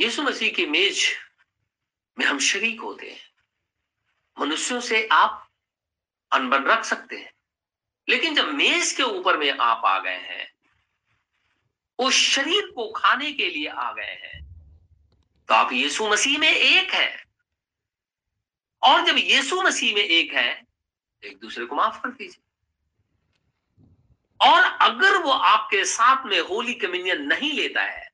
यीशु 0.00 0.22
मसीह 0.22 0.52
की 0.52 0.66
मेज 0.66 1.06
में 2.18 2.26
हम 2.26 2.38
शरीक 2.38 2.80
होते 2.80 3.10
हैं। 3.10 3.30
मनुष्यों 4.40 4.80
से 4.80 5.08
आप 5.12 5.50
अनबन 6.32 6.64
रख 6.64 6.84
सकते 6.84 7.16
हैं। 7.16 7.32
लेकिन 8.08 8.34
जब 8.34 8.48
मेज 8.48 8.92
के 8.92 9.02
ऊपर 9.02 9.36
में 9.36 9.50
आप 9.50 9.84
आ 9.84 9.98
गए 9.98 10.16
हैं 10.16 10.52
उस 11.98 12.14
शरीर 12.14 12.66
को 12.66 12.92
खाने 12.92 13.32
के 13.32 13.50
लिए 13.50 13.68
आ 13.68 13.92
गए 13.92 14.18
हैं 14.22 14.44
तो 15.48 15.54
आप 15.54 15.72
यीशु 15.72 16.08
मसीह 16.08 16.38
में 16.38 16.52
एक 16.52 16.90
है। 16.90 17.24
और 18.82 19.04
जब 19.06 19.16
यीशु 19.18 19.62
मसीह 19.62 19.94
में 19.94 20.02
एक 20.02 20.34
है, 20.34 20.62
एक 21.24 21.38
दूसरे 21.38 21.66
को 21.66 21.76
माफ़ 21.76 22.02
कर 22.02 22.08
दीजिए। 22.08 22.43
और 24.44 24.62
अगर 24.62 25.16
वो 25.16 25.30
आपके 25.30 25.84
साथ 25.84 26.24
में 26.24 26.40
होली 26.40 26.74
कम्युनियन 26.74 27.22
नहीं 27.22 27.52
लेता 27.52 27.82
है, 27.82 28.10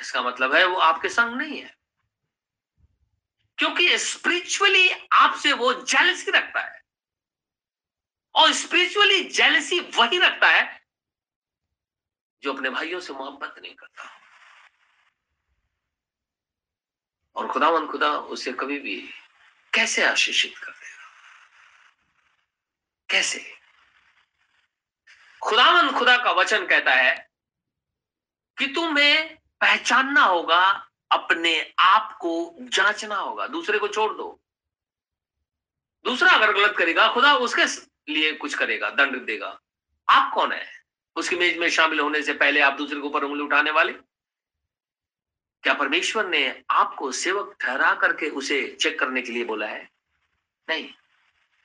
इसका 0.00 0.22
मतलब 0.22 0.54
है 0.54 0.64
वो 0.64 0.76
आपके 0.76 1.08
संग 1.08 1.36
नहीं 1.36 1.62
है। 1.62 1.76
क्योंकि 3.58 3.98
स्पिरिचुअली 3.98 4.90
आपसे 5.12 5.52
वो 5.52 5.74
जेलसी 5.74 6.30
रखता 6.30 6.60
है। 6.60 6.82
और 8.34 8.52
स्पिरिचुअली 8.52 9.24
जेलसी 9.24 9.80
वही 9.80 10.18
रखता 10.18 10.46
है 10.46 10.86
जो 12.42 12.54
अपने 12.54 12.70
भाइयों 12.70 13.00
से 13.00 13.12
मोहब्बत 13.12 13.54
नहीं 13.62 13.74
करता। 13.74 14.20
और 17.36 17.52
खुदा 17.52 17.52
खुदावन 17.52 17.86
खुदा 17.86 18.12
उसे 18.12 18.52
कभी 18.52 18.78
भी 18.78 19.10
कैसे 19.74 20.04
आशीषित 20.04 20.58
कर 20.58 20.70
देगा? 20.70 21.10
कैसे? 23.10 23.57
खुदावन 25.42 25.98
खुदा 25.98 26.16
का 26.16 26.30
वचन 26.30 26.66
कहता 26.66 26.90
है 26.90 27.30
कि 28.58 28.66
तुम्हें 28.66 29.36
पहचानना 29.36 30.22
होगा, 30.22 30.88
अपने 31.10 31.72
आप 31.78 32.18
को 32.20 32.56
जांचना 32.60 33.16
होगा। 33.16 33.46
दूसरे 33.46 33.78
को 33.78 33.88
छोड़ 33.88 34.14
दो। 34.14 34.40
दूसरा 36.04 36.30
अगर 36.30 36.52
गलत 36.52 36.74
करेगा, 36.78 37.14
खुदा 37.14 37.34
उसके 37.34 37.64
लिए 38.12 38.32
कुछ 38.32 38.54
करेगा, 38.54 38.90
दंड 38.90 39.26
देगा। 39.26 39.60
आप 40.08 40.32
कौन 40.34 40.52
है? 40.52 40.82
उसकी 41.16 41.36
मेज 41.36 41.58
में 41.58 41.70
शामिल 41.70 42.00
होने 42.00 42.22
से 42.22 42.32
पहले 42.32 42.60
आप 42.60 42.72
दूसरे 42.72 42.96
के 42.96 43.06
ऊपर 43.06 43.24
उंगली 43.24 43.42
उठाने 43.42 43.70
वाले? 43.70 43.92
क्या 45.62 45.74
परमेश्वर 45.74 46.26
ने 46.26 46.62
आपको 46.70 47.12
सेवक 47.12 47.56
ठहरा 47.60 47.94
करके 47.94 48.30
उसे 48.30 48.76
चेक 48.80 48.98
करने 48.98 49.22
के 49.22 49.32
लिए 49.32 49.44
बोला 49.44 49.66
है? 49.66 49.90
नहीं। 50.68 50.94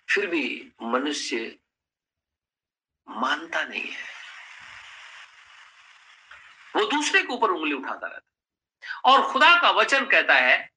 फिर 0.10 0.28
भी 0.28 0.72
मनुष्य 0.82 1.60
मानता 3.08 3.64
नहीं 3.64 3.82
है। 3.84 4.12
वो 6.76 6.86
दूसरे 6.86 7.22
के 7.22 7.34
ऊपर 7.34 7.50
उंगली 7.50 7.74
उठाता 7.74 8.08
रहता 8.08 9.12
और 9.12 9.32
खुदा 9.32 9.56
का 9.62 9.72
वचन 9.72 10.06
कहता 10.06 10.36
है, 10.36 10.70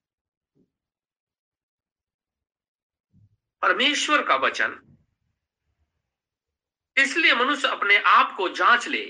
परमेश्वर 3.61 4.21
का 4.23 4.35
वचन, 4.37 4.79
इसलिए 6.97 7.33
मनुष्य 7.35 7.67
अपने 7.67 7.97
आप 7.97 8.35
को 8.37 8.49
जाँच 8.49 8.87
ले 8.87 9.05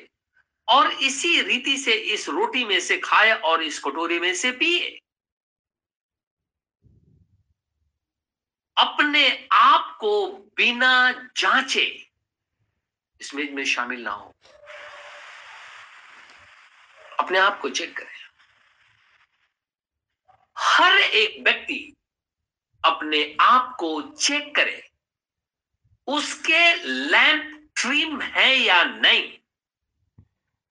और 0.68 0.92
इसी 0.92 1.42
रीति 1.42 1.78
से 1.78 1.94
इस 2.14 2.28
रोटी 2.30 2.64
में 2.66 2.80
से 2.80 2.98
खाए 2.98 3.34
और 3.42 3.64
इस 3.64 3.80
कटोरी 3.80 4.20
में 4.20 4.34
से 4.36 4.52
पिए। 4.52 5.00
अपने 8.78 9.30
आप 9.52 9.96
को 10.00 10.28
बिना 10.58 11.12
जांचे 11.38 12.07
इस 13.22 13.34
में 13.34 13.66
शामिल 13.66 14.02
ना 14.04 14.12
हो। 14.12 14.34
अपने 17.20 17.40
आप 17.40 17.60
को 17.60 17.70
चेक 17.70 17.98
करें। 17.98 18.16
हर 20.58 20.94
एक 20.94 21.44
व्यक्ति 21.44 21.94
अपने 22.84 23.38
आप 23.40 23.76
को 23.80 24.02
चेक 24.02 24.56
करे, 24.56 24.90
उसके 26.08 26.74
लैंप 26.84 27.70
ट्रीम 27.76 28.22
है 28.22 28.56
या 28.56 28.84
नहीं। 28.84 29.38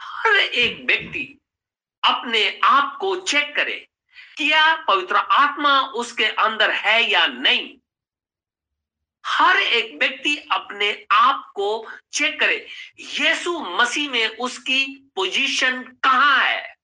हर 0.02 0.36
एक 0.36 0.84
व्यक्ति 0.86 1.38
अपने 2.02 2.60
आप 2.64 2.96
को 3.00 3.14
चेक 3.20 3.54
करे, 3.56 3.86
क्या 4.36 4.74
पवित्र 4.76 5.16
आत्मा 5.16 5.80
उसके 5.80 6.24
अंदर 6.24 6.70
है 6.70 7.02
या 7.02 7.26
नहीं। 7.26 7.76
हर 9.26 9.56
एक 9.56 9.98
व्यक्ति 9.98 10.36
अपने 10.52 10.90
आप 11.12 11.50
को 11.54 11.86
चेक 12.12 12.38
करे, 12.40 12.66
यीशु 13.00 13.58
मसीह 13.76 14.10
में 14.10 14.36
उसकी 14.38 14.84
पोजीशन 15.16 15.82
कहाँ 16.04 16.38
है? 16.38 16.74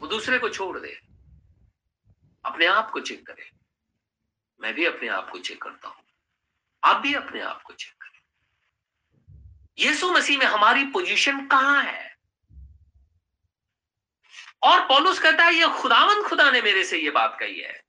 वो 0.00 0.08
दूसरे 0.08 0.38
को 0.38 0.48
छोड़ 0.48 0.78
दे, 0.78 0.98
अपने 2.44 2.66
आप 2.66 2.90
को 2.90 3.00
चेक 3.00 3.26
करे। 3.26 3.50
मैं 4.60 4.74
भी 4.74 4.84
अपने 4.84 5.08
आप 5.08 5.30
को 5.30 5.38
चेक 5.38 5.62
करता 5.62 5.88
हूँ, 5.88 6.04
आप 6.82 7.00
भी 7.02 7.14
अपने 7.14 7.40
आप 7.40 7.62
को 7.62 7.72
चेक 7.74 7.92
करें। 7.94 8.20
यीशु 9.78 10.12
मसीह 10.12 10.38
में 10.38 10.46
हमारी 10.46 10.84
पोजीशन 10.84 11.46
कहाँ 11.46 11.82
है? 11.82 12.16
और 14.62 14.80
पौलुस 14.80 15.18
कहता 15.18 15.44
है 15.44 15.54
ये 15.54 15.66
खुदावन 15.72 16.22
खुदा 16.22 16.50
ने 16.50 16.62
मेरे 16.62 16.84
से 16.84 16.98
ये 16.98 17.10
बात 17.10 17.36
कही 17.40 17.60
है। 17.60 17.87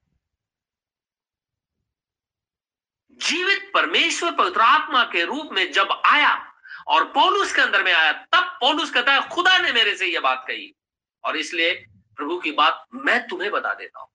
जीवित 3.19 3.71
परमेश्वर 3.73 4.31
पवित्र 4.31 4.61
आत्मा 4.61 5.03
के 5.03 5.25
रूप 5.25 5.49
में 5.51 5.71
जब 5.71 6.01
आया 6.05 6.53
और 6.87 7.05
पौलुस 7.05 7.55
के 7.55 7.61
अंदर 7.61 7.83
में 7.83 7.93
आया, 7.93 8.11
तब 8.11 8.57
पौलुस 8.61 8.91
कहता 8.91 9.13
है, 9.13 9.29
खुदा 9.29 9.57
ने 9.57 9.71
मेरे 9.71 9.95
से 9.95 10.05
यह 10.05 10.19
बात 10.19 10.45
कही। 10.47 10.75
और 11.23 11.37
इसलिए 11.37 11.85
प्रभु 12.15 12.37
की 12.37 12.51
बात 12.51 12.85
मैं 12.93 13.27
तुम्हें 13.27 13.51
बता 13.51 13.73
देता 13.73 13.99
हूँ। 13.99 14.09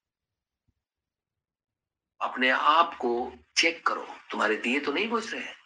अपने 2.21 2.49
आप 2.49 2.93
को 2.93 3.33
चेक 3.57 3.87
करो, 3.87 4.15
तुम्हारे 4.31 4.55
दिए 4.55 4.79
तो 4.79 4.91
नहीं 4.91 5.09
बुझ 5.09 5.33
रहे 5.33 5.41
हैं। 5.41 5.57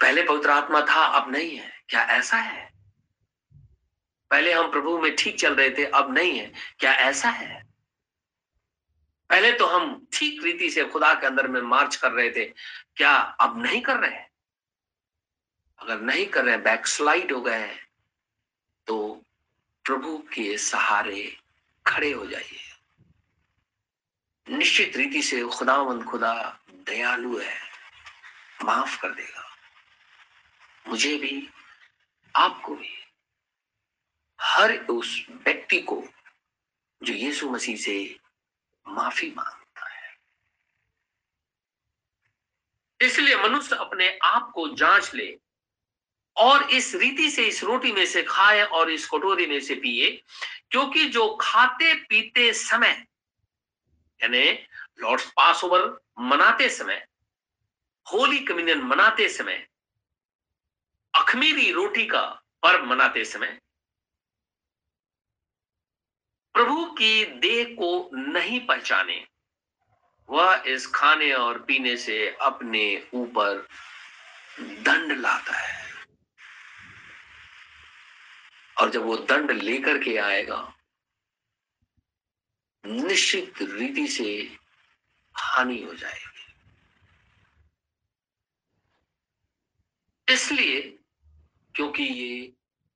पहले 0.00 0.22
पवित्र 0.22 0.50
आत्मा 0.50 0.80
था, 0.80 1.04
अब 1.04 1.32
नहीं 1.32 1.56
है। 1.56 1.82
क्या 1.88 2.02
ऐसा 2.02 2.36
है? 2.36 2.72
पहले 4.30 4.52
हम 4.52 4.70
प्रभु 4.70 4.98
में 4.98 5.16
ठीक 5.16 5.40
चल 5.40 5.54
रहे 5.54 5.70
थे, 5.70 5.84
अब 5.84 6.14
नहीं 6.14 6.38
है। 6.38 6.52
क्या 6.78 6.92
ऐसा 6.92 7.28
है? 7.28 7.71
पहले 9.32 9.52
तो 9.52 9.66
हम 9.66 10.06
ठीक 10.12 10.42
रीति 10.44 10.68
से 10.70 10.84
खुदा 10.84 11.12
के 11.14 11.26
अंदर 11.26 11.46
में 11.48 11.60
मार्च 11.62 11.96
कर 11.96 12.10
रहे 12.12 12.30
थे, 12.30 12.44
क्या 12.96 13.12
अब 13.40 13.62
नहीं 13.62 13.80
कर 13.82 13.96
रहे 13.96 14.10
हैं? 14.10 14.28
अगर 15.78 16.00
नहीं 16.00 16.26
कर 16.26 16.44
रहे 16.44 16.54
हैं 16.54 16.62
बैकस्लाइड 16.62 17.32
हो 17.32 17.40
गए 17.40 17.58
हैं 17.58 17.78
तो 18.86 19.24
प्रभु 19.84 20.16
के 20.34 20.56
सहारे 20.58 21.36
खड़े 21.86 22.12
हो 22.12 22.26
जाइए। 22.26 22.58
निश्चित 24.46 24.96
रीति 24.96 25.22
से 25.22 25.42
खुदावंद 25.48 26.04
खुदा 26.04 26.34
दयालु 26.86 27.36
है, 27.38 27.58
माफ़ 28.64 29.00
कर 29.02 29.10
देगा। 29.10 29.48
मुझे 30.88 31.16
भी, 31.16 31.48
आपको 32.34 32.74
भी, 32.74 32.94
हर 34.40 34.76
उस 34.90 35.26
व्यक्ति 35.46 35.78
को 35.80 36.02
जो 37.02 37.12
यीशु 37.14 37.50
मसीह 37.50 37.76
से 37.76 37.94
माफ़ी 38.92 39.32
माँगता 39.36 39.88
है। 39.88 40.16
इसलिए 43.00 43.36
मनुष्य 43.36 43.76
अपने 43.76 44.18
आप 44.22 44.50
को 44.54 44.68
जाँच 44.74 45.14
ले 45.14 45.38
और 46.36 46.62
इस 46.70 46.94
रीति 46.94 47.30
से, 47.30 47.44
इस 47.44 47.62
रोटी 47.64 47.92
में 47.92 48.06
से 48.06 48.22
खाए 48.22 48.62
और 48.62 48.90
इस 48.90 49.06
कटोरी 49.06 49.46
में 49.46 49.60
से 49.60 49.74
पिए, 49.74 50.10
क्योंकि 50.70 51.04
जो 51.04 51.38
खाते 51.40 51.94
पीते 51.94 52.52
समय, 52.52 53.04
यानी 54.20 54.50
लॉर्ड्स 55.00 55.30
पास 55.30 55.64
ओवर 55.64 56.00
मनाते 56.20 56.68
समय, 56.68 57.06
होली 58.06 58.38
कम्युनियन 58.38 58.82
मनाते 58.82 59.28
समय, 59.28 59.66
अखमीरी 61.14 61.72
रोटी 61.72 62.06
का 62.06 62.22
पर्व 62.62 62.84
मनाते 62.84 63.24
समय 63.24 63.58
प्रभु 66.54 66.84
की 66.84 67.24
देह 67.24 67.74
को 67.74 68.10
नहीं 68.14 68.66
पहचाने। 68.66 69.26
वह 70.30 70.62
इस 70.66 70.86
खाने 70.86 71.32
और 71.32 71.62
पीने 71.62 71.96
से 71.96 72.36
अपने 72.40 73.08
ऊपर 73.14 73.68
दंड 74.60 75.12
लाता 75.12 75.52
है। 75.52 75.92
और 78.80 78.90
जब 78.90 79.02
वो 79.02 79.16
दंड 79.16 79.50
लेकर 79.50 79.98
के 79.98 80.16
आएगा, 80.16 80.74
निश्चित 82.86 83.54
रीति 83.62 84.08
से 84.08 84.58
हानि 85.36 85.82
हो 85.82 85.94
जाएगी। 85.94 86.54
इसलिए 90.32 90.98
क्योंकि 91.74 92.02
ये 92.02 92.52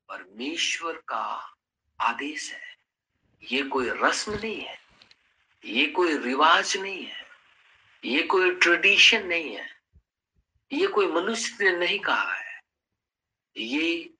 परमेश्वर 0.09 0.93
का 0.93 1.55
आदेश 2.01 2.53
है। 2.53 2.76
ये 3.43 3.62
कोई 3.62 3.91
रस्म 4.03 4.32
नहीं 4.32 4.61
है, 4.61 4.78
ये 5.64 5.87
कोई 5.87 6.16
रिवाज 6.18 6.76
नहीं 6.76 7.05
है, 7.05 7.26
ये 8.05 8.22
कोई 8.22 8.51
ट्रेडिशन 8.55 9.26
नहीं 9.26 9.55
है, 9.57 9.68
ये 10.72 10.87
कोई 10.87 11.07
मनुष्य 11.07 11.64
ने 11.64 11.76
नहीं 11.78 11.99
कहा 12.01 12.32
है। 12.32 12.61
ये 13.57 14.11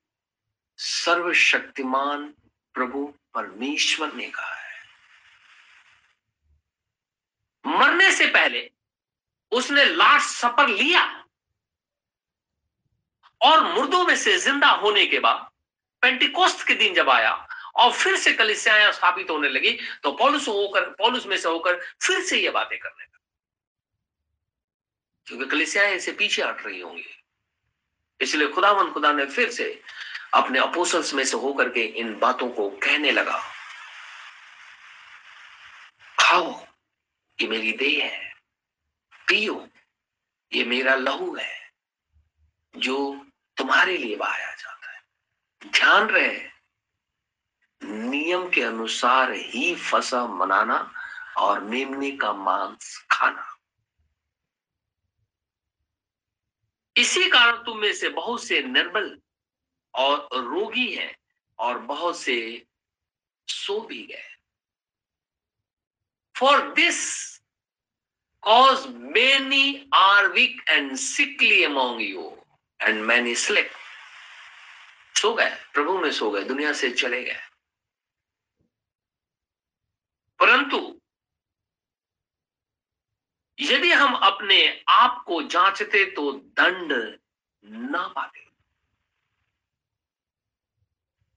सर्वशक्तिमान 0.79 2.27
प्रभु 2.75 3.05
परमेश्वर 3.33 4.13
ने 4.13 4.29
कहा 4.29 4.53
है। 4.53 4.65
मरने 7.65 8.11
से 8.11 8.27
पहले 8.27 8.69
उसने 9.51 9.85
लास्ट 9.85 10.29
सपर 10.29 10.67
लिया 10.67 11.03
और 13.41 13.63
मुर्दों 13.73 14.03
में 14.05 14.15
से 14.15 14.37
ज़िंदा 14.37 14.69
होने 14.71 15.05
के 15.05 15.19
बाद 15.19 15.49
पेंटिकोस्त 16.03 16.67
के 16.67 16.73
दिन 16.75 16.93
जब 16.93 17.09
आया 17.09 17.46
और 17.77 17.93
फिर 17.93 18.15
से 18.15 18.33
कलिसियाएँ 18.33 18.91
स्थापित 18.91 19.29
होने 19.29 19.49
लगी 19.49 19.79
तो 20.03 20.11
पॉलुस 20.11 20.47
होकर 20.47 20.89
पॉलुस 20.89 21.25
में 21.25 21.37
से 21.37 21.49
होकर 21.49 21.81
फिर 22.01 22.21
से 22.21 22.37
ये 22.37 22.49
बातें 22.49 22.79
करने 22.79 23.03
लगा। 23.03 23.19
क्योंकि 25.27 25.45
कलिसियाएँ 25.45 25.95
इसे 25.95 26.11
पीछे 26.11 26.43
हट 26.43 26.65
रही 26.65 26.79
होंगी। 26.79 27.23
इसलिए 28.21 28.47
खुदावन 28.47 28.91
खुदा 28.91 29.11
ने 29.11 29.25
फिर 29.25 29.51
से 29.51 29.81
अपने 30.33 30.59
अपोसल्स 30.59 31.13
में 31.13 31.23
से 31.25 31.37
होकर 31.37 31.69
के 31.69 31.81
इन 31.81 32.19
बातों 32.19 32.49
को 32.49 32.69
कहने 32.69 33.11
लगा। 33.11 33.43
खाओ, 36.19 36.65
ये 37.41 37.47
मेरी 37.47 37.71
देह 37.71 38.05
है। 38.05 38.33
पियो, 39.27 39.69
ये 40.53 40.63
मेरा 40.65 40.95
लहू 40.95 41.35
है, 41.35 41.71
जो 42.77 43.25
तुम्हारे 43.57 43.97
लिए 43.97 44.15
बहाया 44.15 44.51
जाता 44.51 44.91
है। 44.91 45.01
ध्यान 45.65 46.07
रहे 46.07 46.56
नियम 47.87 48.47
के 48.49 48.61
अनुसार 48.61 49.31
ही 49.31 49.75
फसा 49.75 50.25
मनाना 50.27 50.79
और 51.37 51.59
मेमने 51.63 52.11
का 52.11 52.31
मांस 52.33 52.97
खाना। 53.11 53.45
इसी 56.95 57.29
कारण 57.29 57.63
तुम 57.63 57.77
में 57.77 57.93
से 57.93 58.09
बहुत 58.09 58.43
से 58.43 58.61
निर्बल 58.63 59.17
और 59.93 60.27
रोगी 60.33 60.91
हैं 60.93 61.15
और 61.59 61.77
बहुत 61.79 62.19
से 62.19 62.65
सो 63.47 63.79
भी 63.81 64.05
गए। 64.05 64.29
For 66.35 66.73
this 66.73 66.99
cause 68.43 68.85
many 68.87 69.89
are 69.93 70.27
weak 70.27 70.61
and 70.69 70.95
sickly 70.95 71.63
among 71.63 72.01
you 72.01 72.31
and 72.79 73.01
many 73.01 73.35
sleep 73.35 73.71
सो 75.15 75.33
गए, 75.33 75.55
प्रभु 75.73 75.97
में 75.99 76.11
सो 76.11 76.31
गए, 76.31 76.43
दुनिया 76.43 76.73
से 76.73 76.89
चले 76.91 77.23
गए। 77.23 77.39
परंतु 80.39 80.79
यदि 83.57 83.91
हम 83.91 84.13
अपने 84.15 84.59
आप 84.89 85.23
को 85.27 85.41
जांचते 85.43 86.03
तो 86.05 86.31
दंड 86.31 86.91
ना 87.63 88.07
पाते। 88.07 88.45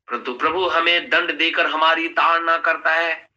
परंतु 0.09 0.33
प्रभु 0.35 0.67
हमें 0.67 1.09
दंड 1.11 1.31
देकर 1.39 1.67
हमारी 1.67 2.09
ताड़ना 2.09 2.57
करता 2.59 2.95
है, 2.95 3.29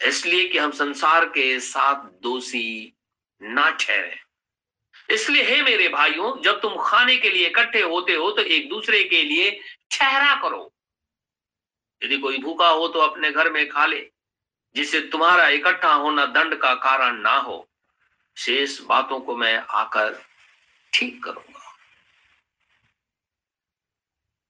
इसलिए 0.00 0.48
कि 0.48 0.58
हम 0.58 0.70
संसार 0.70 1.24
के 1.28 1.58
साथ 1.60 2.04
दोषी 2.22 2.92
ना 3.40 3.70
ठहरे। 3.70 4.16
इसलिए 5.10 5.42
हे 5.42 5.62
मेरे 5.62 5.88
भाइयों, 5.88 6.40
जब 6.42 6.60
तुम 6.60 6.76
खाने 6.82 7.16
के 7.16 7.30
लिए 7.30 7.46
इकट्ठे 7.46 7.82
होते 7.82 8.14
हो 8.14 8.30
तो 8.30 8.42
एक 8.42 8.68
दूसरे 8.68 9.02
के 9.04 9.22
लिए 9.22 9.50
ठहरा 9.90 10.34
करो। 10.42 10.72
यदि 12.02 12.18
कोई 12.18 12.38
भूखा 12.38 12.68
हो 12.68 12.88
तो 12.88 13.00
अपने 13.00 13.30
घर 13.30 13.50
में 13.52 13.68
खा 13.68 13.86
ले। 13.86 14.00
जिससे 14.76 15.00
तुम्हारा 15.00 15.48
इकट्ठा 15.48 15.92
होना 15.92 16.26
दंड 16.26 16.54
का 16.54 16.74
कारण 16.74 17.16
ना 17.16 17.36
हो, 17.36 17.68
शेष 18.36 18.80
बातों 18.80 19.20
को 19.20 19.36
मैं 19.36 19.58
आकर 19.58 20.24
ठीक 20.92 21.24
करूँगा। 21.24 21.76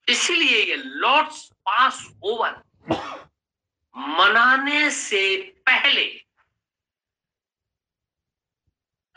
इसीलिए 0.09 0.62
ये 0.64 0.77
लॉर्ड्स 0.77 1.51
पास 1.53 2.09
ओवर 2.22 2.62
मनाने 3.97 4.91
से 4.91 5.37
पहले 5.66 6.24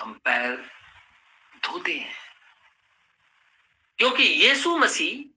हम 0.02 0.14
पैर 0.14 0.72
धोते 1.66 1.98
हैं। 1.98 2.16
क्योंकि 3.98 4.24
यीशु 4.24 4.78
मसीह 4.78 5.30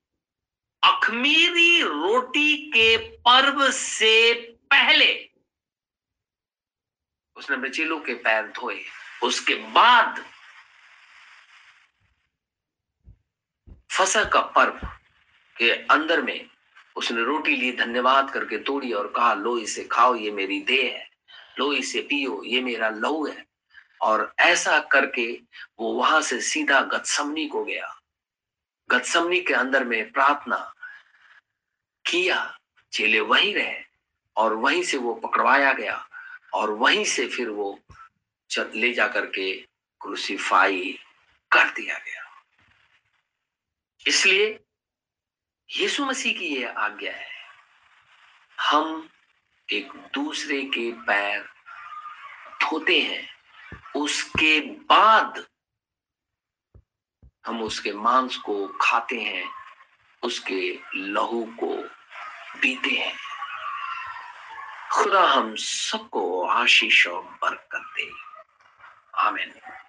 अखमीरी 0.88 1.82
रोटी 1.82 2.70
के 2.70 2.96
पर्व 2.96 3.70
से 3.70 4.34
पहले 4.70 5.31
उसने 7.36 7.56
बचेलों 7.56 8.00
के 8.00 8.14
पैर 8.14 8.46
धोए। 8.46 8.84
उसके 9.22 9.54
बाद 9.54 10.24
फ़सल 13.92 14.28
का 14.28 14.40
पर्व 14.40 14.80
के 15.56 15.70
अंदर 15.70 16.22
में 16.22 16.50
उसने 16.96 17.22
रोटी 17.22 17.56
ली, 17.56 17.72
धन्यवाद 17.72 18.30
करके 18.30 18.58
तोड़ी 18.58 18.92
और 18.92 19.12
कहा, 19.16 19.34
लो 19.34 19.58
इसे 19.58 19.84
खाओ, 19.84 20.14
ये 20.14 20.30
मेरी 20.30 20.60
देह 20.60 20.92
है। 20.92 21.10
लो 21.58 21.72
इसे 21.72 22.00
पियो, 22.00 22.42
ये 22.44 22.60
मेरा 22.60 22.88
लहू 22.88 23.26
है। 23.26 23.46
और 24.00 24.34
ऐसा 24.38 24.80
करके 24.80 25.40
वो 25.78 25.92
वहाँ 25.92 26.22
से 26.22 26.40
सीधा 26.40 26.80
गतसमनी 26.80 27.48
को 27.48 27.64
गया। 27.64 28.00
गतसमनी 28.90 29.40
के 29.40 29.54
अंदर 29.54 29.84
में 29.84 30.12
प्रार्थना 30.12 30.74
किया, 32.06 32.58
चेले 32.92 33.20
वहीं 33.20 33.54
रहे 33.54 33.84
और 34.36 34.54
वहीं 34.54 34.82
से 34.82 34.96
वो 34.96 35.14
पकड़वाया 35.14 35.72
गया। 35.72 36.08
और 36.54 36.70
वहीं 36.70 37.04
से 37.04 37.26
फिर 37.28 37.48
वो 37.50 37.78
ले 38.58 38.92
जा 38.92 39.06
करके 39.08 39.52
क्रूसीफाई 40.00 40.98
कर 41.50 41.70
दिया 41.70 41.98
गया। 41.98 42.22
इसलिए 44.06 44.58
यीशु 45.68 46.04
मसीह 46.06 46.38
की 46.38 46.46
यह 46.56 46.78
आज्ञा 46.78 47.12
है, 47.12 47.30
हम 48.60 49.08
एक 49.68 49.92
दूसरे 50.14 50.62
के 50.64 50.90
पैर 51.02 51.40
धोते 52.62 53.00
हैं, 53.00 53.28
उसके 53.96 54.60
बाद 54.60 55.46
हम 57.46 57.62
उसके 57.62 57.92
मांस 57.92 58.36
को 58.36 58.66
खाते 58.80 59.20
हैं, 59.20 59.48
उसके 60.22 60.78
लहू 60.94 61.44
को 61.58 61.76
पीते 62.60 62.90
हैं। 62.90 63.16
खुदा 64.92 65.20
हम 65.20 65.54
सबको 65.56 66.46
आशीष 66.46 67.06
और 67.06 67.22
बरकत 67.22 67.84
दे। 67.96 68.10
आमीन। 69.16 69.81